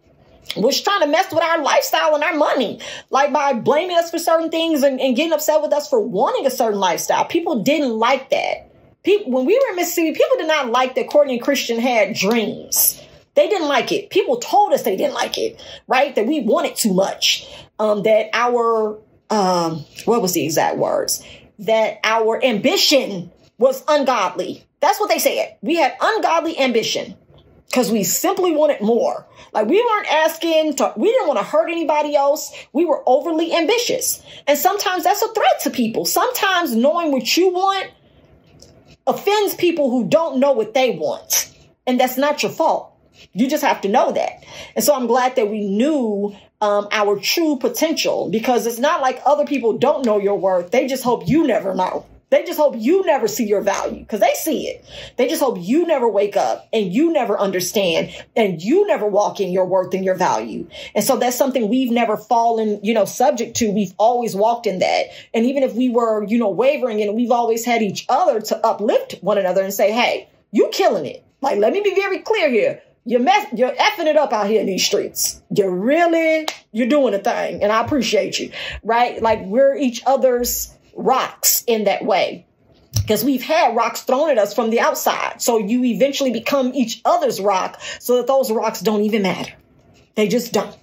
was 0.56 0.82
trying 0.82 1.02
to 1.02 1.08
mess 1.08 1.32
with 1.32 1.44
our 1.44 1.62
lifestyle 1.62 2.16
and 2.16 2.24
our 2.24 2.36
money, 2.36 2.80
like 3.12 3.32
by 3.32 3.54
blaming 3.54 3.98
us 3.98 4.10
for 4.10 4.18
certain 4.18 4.50
things 4.50 4.82
and, 4.82 5.00
and 5.00 5.16
getting 5.16 5.34
upset 5.34 5.62
with 5.62 5.74
us 5.74 5.88
for 5.88 6.00
wanting 6.00 6.48
a 6.48 6.50
certain 6.50 6.80
lifestyle. 6.80 7.26
People 7.26 7.62
didn't 7.62 7.92
like 7.92 8.32
that 8.32 8.68
people, 9.04 9.32
when 9.32 9.46
we 9.46 9.54
were 9.54 9.70
in 9.72 9.76
Mississippi, 9.76 10.12
people 10.12 10.38
did 10.38 10.48
not 10.48 10.70
like 10.70 10.96
that 10.96 11.10
Courtney 11.10 11.36
and 11.36 11.44
Christian 11.44 11.80
had 11.80 12.16
dreams. 12.16 13.02
They 13.36 13.48
didn't 13.48 13.68
like 13.68 13.92
it. 13.92 14.10
People 14.10 14.38
told 14.38 14.74
us 14.74 14.84
they 14.84 14.98
didn't 14.98 15.14
like 15.14 15.38
it, 15.38 15.62
right? 15.88 16.16
That 16.16 16.26
we 16.26 16.42
wanted 16.42 16.76
too 16.76 16.94
much. 16.94 17.48
Um, 17.80 18.04
that 18.04 18.30
our, 18.34 19.00
um, 19.30 19.86
what 20.06 20.22
was 20.22 20.34
the 20.34 20.44
exact 20.44 20.78
words? 20.78 21.24
That 21.60 22.00
our 22.04 22.44
ambition 22.44 23.32
was 23.60 23.84
ungodly. 23.88 24.66
That's 24.80 25.00
what 25.00 25.10
they 25.10 25.20
said. 25.20 25.58
We 25.62 25.76
had 25.76 25.96
ungodly 26.02 26.58
ambition 26.60 27.16
because 27.68 27.92
we 27.92 28.04
simply 28.04 28.56
wanted 28.56 28.82
more. 28.82 29.28
Like 29.54 29.68
we 29.68 29.82
weren't 29.82 30.12
asking 30.12 30.76
to, 30.78 30.94
we 30.98 31.12
didn't 31.12 31.28
want 31.28 31.40
to 31.40 31.46
hurt 31.46 31.70
anybody 31.70 32.16
else. 32.16 32.52
We 32.74 32.86
were 32.86 33.04
overly 33.06 33.54
ambitious. 33.54 34.24
And 34.48 34.58
sometimes 34.58 35.04
that's 35.04 35.22
a 35.22 35.34
threat 35.34 35.60
to 35.62 35.70
people. 35.70 36.06
Sometimes 36.06 36.76
knowing 36.76 37.12
what 37.12 37.38
you 37.38 37.54
want 37.54 37.92
offends 39.08 39.56
people 39.56 39.90
who 39.90 40.08
don't 40.08 40.40
know 40.40 40.52
what 40.52 40.74
they 40.74 40.92
want. 40.92 41.52
And 41.86 42.00
that's 42.00 42.18
not 42.18 42.44
your 42.44 42.52
fault. 42.52 42.94
You 43.34 43.50
just 43.50 43.64
have 43.64 43.82
to 43.82 43.90
know 43.90 44.12
that. 44.12 44.46
And 44.76 44.84
so 44.84 44.94
I'm 44.94 45.08
glad 45.08 45.36
that 45.38 45.50
we 45.50 45.68
knew 45.68 46.36
um, 46.62 46.88
our 46.92 47.20
true 47.20 47.58
potential 47.58 48.30
because 48.30 48.68
it's 48.68 48.80
not 48.80 49.02
like 49.02 49.22
other 49.26 49.46
people 49.46 49.78
don't 49.78 50.06
know 50.06 50.20
your 50.20 50.38
worth. 50.38 50.72
They 50.72 50.88
just 50.88 51.04
hope 51.04 51.28
you 51.28 51.46
never 51.48 51.74
know. 51.74 52.06
They 52.30 52.44
just 52.44 52.60
hope 52.60 52.76
you 52.78 53.06
never 53.06 53.28
see 53.28 53.46
your 53.46 53.62
value 53.62 54.00
because 54.00 54.20
they 54.20 54.34
see 54.34 54.68
it. 54.68 54.86
They 55.16 55.30
just 55.30 55.42
hope 55.42 55.58
you 55.60 55.88
never 55.88 56.10
wake 56.10 56.36
up 56.36 56.68
and 56.74 56.94
you 56.94 57.14
never 57.14 57.40
understand 57.40 58.12
and 58.36 58.62
you 58.62 58.86
never 58.86 59.08
walk 59.08 59.40
in 59.40 59.52
your 59.52 59.66
worth 59.66 59.94
and 59.94 60.04
your 60.04 60.16
value. 60.16 60.68
And 60.94 61.06
so 61.06 61.16
that's 61.16 61.38
something 61.38 61.70
we've 61.70 61.92
never 61.92 62.18
fallen, 62.18 62.82
you 62.84 62.94
know, 62.94 63.06
subject 63.06 63.56
to. 63.58 63.72
We've 63.72 63.94
always 63.98 64.36
walked 64.36 64.68
in 64.68 64.80
that. 64.80 65.06
And 65.34 65.46
even 65.46 65.64
if 65.64 65.74
we 65.74 65.90
were, 65.90 66.26
you 66.26 66.38
know, 66.38 66.50
wavering 66.50 67.02
and 67.02 67.16
we've 67.16 67.32
always 67.32 67.64
had 67.64 67.82
each 67.82 68.06
other 68.10 68.42
to 68.42 68.66
uplift 68.66 69.16
one 69.22 69.38
another 69.38 69.64
and 69.64 69.74
say, 69.74 69.94
Hey, 69.94 70.28
you 70.52 70.70
killing 70.74 71.06
it. 71.06 71.24
Like, 71.42 71.60
let 71.60 71.72
me 71.72 71.82
be 71.82 71.96
very 71.96 72.20
clear 72.20 72.50
here. 72.50 72.82
You're 73.06 73.22
mess, 73.22 73.48
you're 73.56 73.72
effing 73.72 74.08
it 74.08 74.18
up 74.18 74.34
out 74.34 74.48
here 74.48 74.60
in 74.60 74.68
these 74.68 74.86
streets. 74.86 75.42
You're 75.50 75.74
really, 75.74 76.46
you're 76.74 76.90
doing 76.90 77.14
a 77.14 77.20
thing. 77.20 77.64
And 77.64 77.72
I 77.72 77.82
appreciate 77.86 78.38
you, 78.38 78.52
right? 78.84 79.22
Like 79.22 79.46
we're 79.46 79.78
each 79.78 80.04
other's 80.06 80.74
rocks 80.98 81.64
in 81.68 81.86
that 81.86 82.04
way 82.04 82.46
because 82.94 83.24
we've 83.24 83.44
had 83.44 83.76
rocks 83.76 84.02
thrown 84.02 84.30
at 84.30 84.38
us 84.38 84.54
from 84.54 84.70
the 84.70 84.82
outside. 84.82 85.42
So 85.42 85.60
you 85.60 85.86
eventually 85.86 86.32
become 86.32 86.74
each 86.74 87.02
other's 87.06 87.40
rock 87.40 87.80
so 88.00 88.18
that 88.18 88.28
those 88.28 88.52
rocks 88.52 88.82
don't 88.82 89.04
even 89.04 89.22
matter. 89.22 89.54
They 90.18 90.28
just 90.28 90.52
don't. 90.52 90.76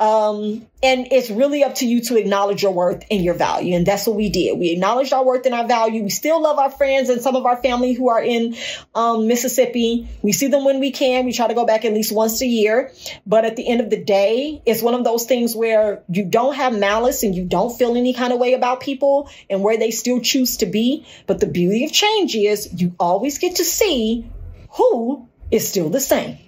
Um, 0.00 0.66
and 0.82 1.08
it's 1.12 1.28
really 1.28 1.62
up 1.62 1.74
to 1.76 1.86
you 1.86 2.00
to 2.04 2.16
acknowledge 2.16 2.62
your 2.62 2.72
worth 2.72 3.04
and 3.10 3.22
your 3.22 3.34
value. 3.34 3.76
And 3.76 3.84
that's 3.84 4.06
what 4.06 4.16
we 4.16 4.30
did. 4.30 4.58
We 4.58 4.70
acknowledged 4.70 5.12
our 5.12 5.22
worth 5.22 5.44
and 5.44 5.54
our 5.54 5.68
value. 5.68 6.02
We 6.02 6.08
still 6.08 6.40
love 6.40 6.58
our 6.58 6.70
friends 6.70 7.10
and 7.10 7.20
some 7.20 7.36
of 7.36 7.44
our 7.44 7.58
family 7.58 7.92
who 7.92 8.08
are 8.08 8.22
in 8.22 8.56
um, 8.94 9.28
Mississippi. 9.28 10.08
We 10.22 10.32
see 10.32 10.46
them 10.46 10.64
when 10.64 10.80
we 10.80 10.92
can. 10.92 11.26
We 11.26 11.34
try 11.34 11.46
to 11.46 11.52
go 11.52 11.66
back 11.66 11.84
at 11.84 11.92
least 11.92 12.10
once 12.10 12.40
a 12.40 12.46
year. 12.46 12.90
But 13.26 13.44
at 13.44 13.56
the 13.56 13.68
end 13.68 13.82
of 13.82 13.90
the 13.90 14.02
day, 14.02 14.62
it's 14.64 14.80
one 14.80 14.94
of 14.94 15.04
those 15.04 15.26
things 15.26 15.54
where 15.54 16.02
you 16.08 16.24
don't 16.24 16.54
have 16.54 16.72
malice 16.74 17.22
and 17.22 17.34
you 17.34 17.44
don't 17.44 17.76
feel 17.76 17.98
any 17.98 18.14
kind 18.14 18.32
of 18.32 18.38
way 18.38 18.54
about 18.54 18.80
people 18.80 19.28
and 19.50 19.62
where 19.62 19.76
they 19.76 19.90
still 19.90 20.20
choose 20.20 20.56
to 20.56 20.66
be. 20.66 21.06
But 21.26 21.38
the 21.38 21.46
beauty 21.46 21.84
of 21.84 21.92
change 21.92 22.34
is 22.34 22.80
you 22.80 22.94
always 22.98 23.36
get 23.36 23.56
to 23.56 23.64
see 23.64 24.26
who 24.70 25.28
is 25.50 25.68
still 25.68 25.90
the 25.90 26.00
same. 26.00 26.38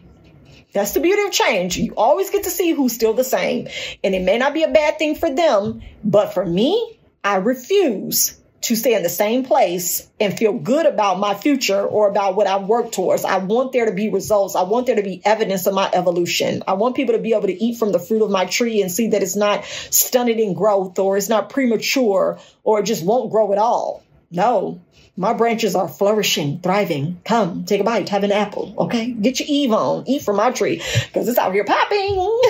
That's 0.73 0.93
the 0.93 1.01
beauty 1.01 1.23
of 1.23 1.33
change. 1.33 1.77
You 1.77 1.95
always 1.97 2.31
get 2.31 2.45
to 2.45 2.51
see 2.51 2.73
who's 2.73 2.93
still 2.93 3.13
the 3.15 3.25
same. 3.25 3.69
And 4.03 4.15
it 4.15 4.23
may 4.23 4.39
not 4.39 4.55
be 4.55 4.63
a 4.63 4.71
bad 4.71 4.99
thing 4.99 5.15
for 5.15 5.31
them, 5.31 5.83
but 6.03 6.33
for 6.33 6.45
me, 6.45 6.99
I 7.23 7.37
refuse 7.37 8.39
to 8.63 8.77
stay 8.77 8.95
in 8.95 9.03
the 9.03 9.09
same 9.09 9.45
place 9.45 10.09
and 10.21 10.39
feel 10.39 10.53
good 10.53 10.87
about 10.87 11.19
my 11.19 11.35
future 11.35 11.83
or 11.83 12.09
about 12.09 12.37
what 12.37 12.47
I 12.47 12.59
work 12.59 12.93
towards. 12.93 13.25
I 13.25 13.39
want 13.39 13.73
there 13.73 13.87
to 13.87 13.93
be 13.93 14.09
results. 14.09 14.55
I 14.55 14.63
want 14.63 14.87
there 14.87 14.97
to 14.97 15.03
be 15.03 15.21
evidence 15.25 15.67
of 15.67 15.75
my 15.75 15.91
evolution. 15.93 16.63
I 16.67 16.75
want 16.75 16.95
people 16.95 17.15
to 17.17 17.21
be 17.21 17.33
able 17.33 17.49
to 17.49 17.65
eat 17.65 17.77
from 17.77 17.91
the 17.91 17.99
fruit 17.99 18.23
of 18.23 18.31
my 18.31 18.45
tree 18.45 18.81
and 18.81 18.91
see 18.91 19.09
that 19.09 19.23
it's 19.23 19.37
not 19.37 19.65
stunted 19.65 20.39
in 20.39 20.55
growth 20.55 20.99
or 20.99 21.17
it's 21.17 21.29
not 21.29 21.51
premature 21.51 22.39
or 22.63 22.81
it 22.81 22.85
just 22.85 23.05
won't 23.05 23.33
grow 23.33 23.53
at 23.53 23.59
all. 23.59 24.05
No, 24.33 24.81
my 25.15 25.35
branches 25.35 25.75
are 25.75 25.89
flourishing, 25.89 26.61
thriving. 26.61 27.21
Come, 27.23 27.67
take 27.67 27.83
a 27.83 27.85
bite, 27.85 28.09
have 28.09 28.25
an 28.25 28.33
apple, 28.33 28.75
okay? 28.79 29.11
Get 29.11 29.39
your 29.39 29.47
Eve 29.49 29.73
on, 29.73 30.09
eat 30.09 30.23
from 30.23 30.37
my 30.37 30.51
tree, 30.51 30.83
because 31.07 31.29
it's 31.29 31.39
out 31.39 31.53
here 31.53 31.65
popping. 31.65 32.15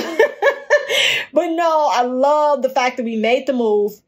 but 1.32 1.48
no, 1.48 1.88
I 1.92 2.02
love 2.02 2.62
the 2.62 2.70
fact 2.70 2.98
that 2.98 3.02
we 3.04 3.16
made 3.16 3.48
the 3.48 3.52
move. 3.52 4.00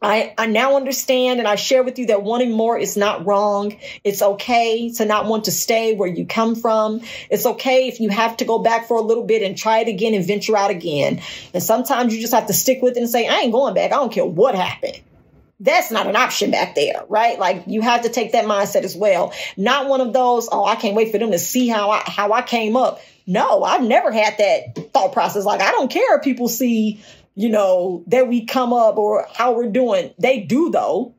I, 0.00 0.32
I 0.38 0.46
now 0.46 0.76
understand 0.76 1.40
and 1.40 1.48
I 1.48 1.56
share 1.56 1.82
with 1.82 1.98
you 1.98 2.06
that 2.06 2.22
wanting 2.22 2.52
more 2.52 2.78
is 2.78 2.96
not 2.96 3.26
wrong. 3.26 3.76
It's 4.04 4.22
okay 4.22 4.92
to 4.94 5.04
not 5.04 5.26
want 5.26 5.44
to 5.44 5.52
stay 5.52 5.94
where 5.94 6.08
you 6.08 6.24
come 6.24 6.54
from. 6.54 7.00
It's 7.30 7.46
okay 7.46 7.88
if 7.88 7.98
you 7.98 8.10
have 8.10 8.36
to 8.38 8.44
go 8.44 8.60
back 8.60 8.86
for 8.86 8.96
a 8.96 9.00
little 9.00 9.24
bit 9.24 9.42
and 9.42 9.56
try 9.56 9.78
it 9.78 9.88
again 9.88 10.14
and 10.14 10.26
venture 10.26 10.56
out 10.56 10.70
again. 10.70 11.20
And 11.52 11.62
sometimes 11.62 12.14
you 12.14 12.20
just 12.20 12.34
have 12.34 12.46
to 12.46 12.52
stick 12.52 12.80
with 12.80 12.96
it 12.96 13.00
and 13.00 13.08
say, 13.08 13.28
I 13.28 13.40
ain't 13.40 13.52
going 13.52 13.74
back. 13.74 13.92
I 13.92 13.96
don't 13.96 14.12
care 14.12 14.26
what 14.26 14.54
happened 14.56 15.00
that's 15.62 15.92
not 15.92 16.08
an 16.08 16.16
option 16.16 16.50
back 16.50 16.74
there, 16.74 17.04
right? 17.08 17.38
Like 17.38 17.64
you 17.66 17.82
have 17.82 18.02
to 18.02 18.08
take 18.08 18.32
that 18.32 18.44
mindset 18.46 18.82
as 18.82 18.96
well. 18.96 19.32
Not 19.56 19.88
one 19.88 20.00
of 20.00 20.12
those, 20.12 20.48
oh, 20.50 20.64
I 20.64 20.74
can't 20.74 20.96
wait 20.96 21.12
for 21.12 21.18
them 21.18 21.30
to 21.30 21.38
see 21.38 21.68
how 21.68 21.90
I 21.90 22.02
how 22.04 22.32
I 22.32 22.42
came 22.42 22.76
up. 22.76 23.00
No, 23.26 23.62
I've 23.62 23.82
never 23.82 24.10
had 24.10 24.36
that 24.38 24.92
thought 24.92 25.12
process. 25.12 25.44
Like 25.44 25.60
I 25.60 25.70
don't 25.70 25.90
care 25.90 26.16
if 26.16 26.24
people 26.24 26.48
see, 26.48 27.00
you 27.36 27.48
know, 27.48 28.02
that 28.08 28.26
we 28.28 28.44
come 28.44 28.72
up 28.72 28.96
or 28.96 29.28
how 29.34 29.52
we're 29.52 29.70
doing. 29.70 30.12
They 30.18 30.40
do 30.40 30.70
though. 30.70 31.14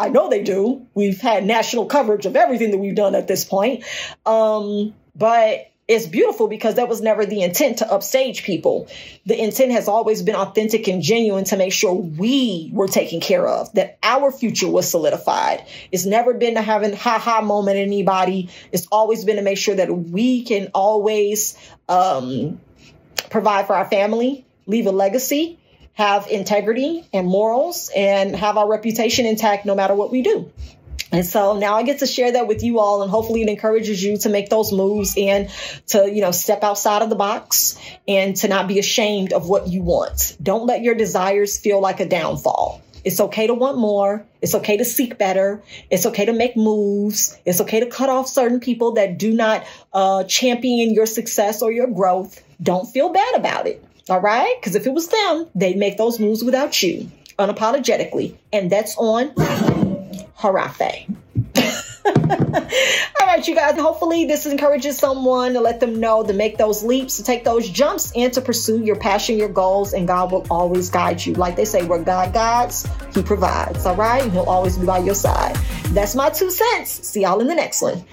I 0.00 0.08
know 0.08 0.28
they 0.28 0.42
do. 0.42 0.88
We've 0.94 1.20
had 1.20 1.44
national 1.44 1.86
coverage 1.86 2.26
of 2.26 2.34
everything 2.34 2.72
that 2.72 2.78
we've 2.78 2.96
done 2.96 3.14
at 3.14 3.28
this 3.28 3.44
point. 3.44 3.84
Um, 4.26 4.92
but 5.14 5.70
it's 5.86 6.06
beautiful 6.06 6.48
because 6.48 6.76
that 6.76 6.88
was 6.88 7.02
never 7.02 7.26
the 7.26 7.42
intent 7.42 7.78
to 7.78 7.92
upstage 7.92 8.42
people. 8.42 8.88
The 9.26 9.38
intent 9.38 9.72
has 9.72 9.86
always 9.86 10.22
been 10.22 10.34
authentic 10.34 10.88
and 10.88 11.02
genuine 11.02 11.44
to 11.44 11.56
make 11.56 11.72
sure 11.72 11.92
we 11.92 12.70
were 12.72 12.88
taken 12.88 13.20
care 13.20 13.46
of, 13.46 13.72
that 13.74 13.98
our 14.02 14.32
future 14.32 14.68
was 14.68 14.90
solidified. 14.90 15.66
It's 15.92 16.06
never 16.06 16.32
been 16.32 16.54
to 16.54 16.62
have 16.62 16.82
a 16.82 16.96
ha 16.96 17.18
ha 17.18 17.42
moment 17.42 17.76
in 17.76 17.86
anybody. 17.86 18.48
It's 18.72 18.86
always 18.90 19.24
been 19.24 19.36
to 19.36 19.42
make 19.42 19.58
sure 19.58 19.74
that 19.74 19.94
we 19.94 20.44
can 20.44 20.70
always 20.74 21.58
um, 21.88 22.60
provide 23.28 23.66
for 23.66 23.74
our 23.74 23.88
family, 23.88 24.46
leave 24.66 24.86
a 24.86 24.92
legacy, 24.92 25.58
have 25.92 26.28
integrity 26.28 27.06
and 27.12 27.26
morals, 27.26 27.90
and 27.94 28.34
have 28.34 28.56
our 28.56 28.68
reputation 28.68 29.26
intact 29.26 29.66
no 29.66 29.74
matter 29.74 29.94
what 29.94 30.10
we 30.10 30.22
do. 30.22 30.50
And 31.12 31.24
so 31.24 31.56
now 31.56 31.76
I 31.76 31.84
get 31.84 32.00
to 32.00 32.06
share 32.06 32.32
that 32.32 32.48
with 32.48 32.62
you 32.62 32.80
all 32.80 33.02
and 33.02 33.10
hopefully 33.10 33.42
it 33.42 33.48
encourages 33.48 34.02
you 34.02 34.16
to 34.18 34.28
make 34.28 34.48
those 34.48 34.72
moves 34.72 35.14
and 35.16 35.48
to, 35.88 36.10
you 36.10 36.20
know, 36.20 36.32
step 36.32 36.64
outside 36.64 37.02
of 37.02 37.10
the 37.10 37.16
box 37.16 37.78
and 38.08 38.34
to 38.36 38.48
not 38.48 38.66
be 38.66 38.78
ashamed 38.78 39.32
of 39.32 39.48
what 39.48 39.68
you 39.68 39.82
want. 39.82 40.36
Don't 40.42 40.66
let 40.66 40.82
your 40.82 40.94
desires 40.94 41.56
feel 41.56 41.80
like 41.80 42.00
a 42.00 42.06
downfall. 42.06 42.82
It's 43.04 43.20
okay 43.20 43.46
to 43.46 43.54
want 43.54 43.76
more. 43.76 44.24
It's 44.40 44.54
okay 44.54 44.78
to 44.78 44.84
seek 44.84 45.18
better. 45.18 45.62
It's 45.90 46.06
okay 46.06 46.24
to 46.24 46.32
make 46.32 46.56
moves. 46.56 47.38
It's 47.44 47.60
okay 47.60 47.80
to 47.80 47.86
cut 47.86 48.08
off 48.08 48.26
certain 48.26 48.60
people 48.60 48.92
that 48.92 49.18
do 49.18 49.32
not 49.32 49.66
uh, 49.92 50.24
champion 50.24 50.94
your 50.94 51.06
success 51.06 51.60
or 51.62 51.70
your 51.70 51.86
growth. 51.86 52.42
Don't 52.62 52.86
feel 52.86 53.10
bad 53.10 53.34
about 53.36 53.66
it. 53.66 53.84
All 54.08 54.20
right? 54.20 54.56
Because 54.58 54.74
if 54.74 54.86
it 54.86 54.92
was 54.92 55.08
them, 55.08 55.46
they'd 55.54 55.76
make 55.76 55.98
those 55.98 56.18
moves 56.18 56.42
without 56.42 56.82
you 56.82 57.10
unapologetically. 57.38 58.36
And 58.52 58.70
that's 58.70 58.96
on 58.96 59.34
Harafe. 60.38 61.08
All 62.06 63.26
right, 63.26 63.46
you 63.46 63.54
guys. 63.54 63.78
Hopefully, 63.78 64.26
this 64.26 64.46
encourages 64.46 64.98
someone 64.98 65.54
to 65.54 65.60
let 65.60 65.80
them 65.80 66.00
know 66.00 66.22
to 66.24 66.32
make 66.32 66.58
those 66.58 66.82
leaps, 66.82 67.16
to 67.16 67.22
take 67.22 67.44
those 67.44 67.68
jumps, 67.68 68.12
and 68.14 68.32
to 68.34 68.40
pursue 68.40 68.82
your 68.84 68.96
passion, 68.96 69.38
your 69.38 69.48
goals, 69.48 69.94
and 69.94 70.06
God 70.06 70.30
will 70.30 70.46
always 70.50 70.90
guide 70.90 71.24
you. 71.24 71.34
Like 71.34 71.56
they 71.56 71.64
say, 71.64 71.84
where 71.84 72.02
God 72.02 72.34
guides, 72.34 72.86
He 73.14 73.22
provides. 73.22 73.86
All 73.86 73.96
right, 73.96 74.22
and 74.22 74.32
He'll 74.32 74.42
always 74.42 74.76
be 74.76 74.86
by 74.86 74.98
your 74.98 75.14
side. 75.14 75.56
That's 75.88 76.14
my 76.14 76.30
two 76.30 76.50
cents. 76.50 76.90
See 77.08 77.22
y'all 77.22 77.40
in 77.40 77.46
the 77.46 77.54
next 77.54 77.80
one. 77.80 78.04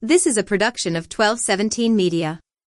This 0.00 0.26
is 0.26 0.38
a 0.38 0.44
production 0.44 0.96
of 0.96 1.04
1217 1.04 1.94
Media. 1.94 2.40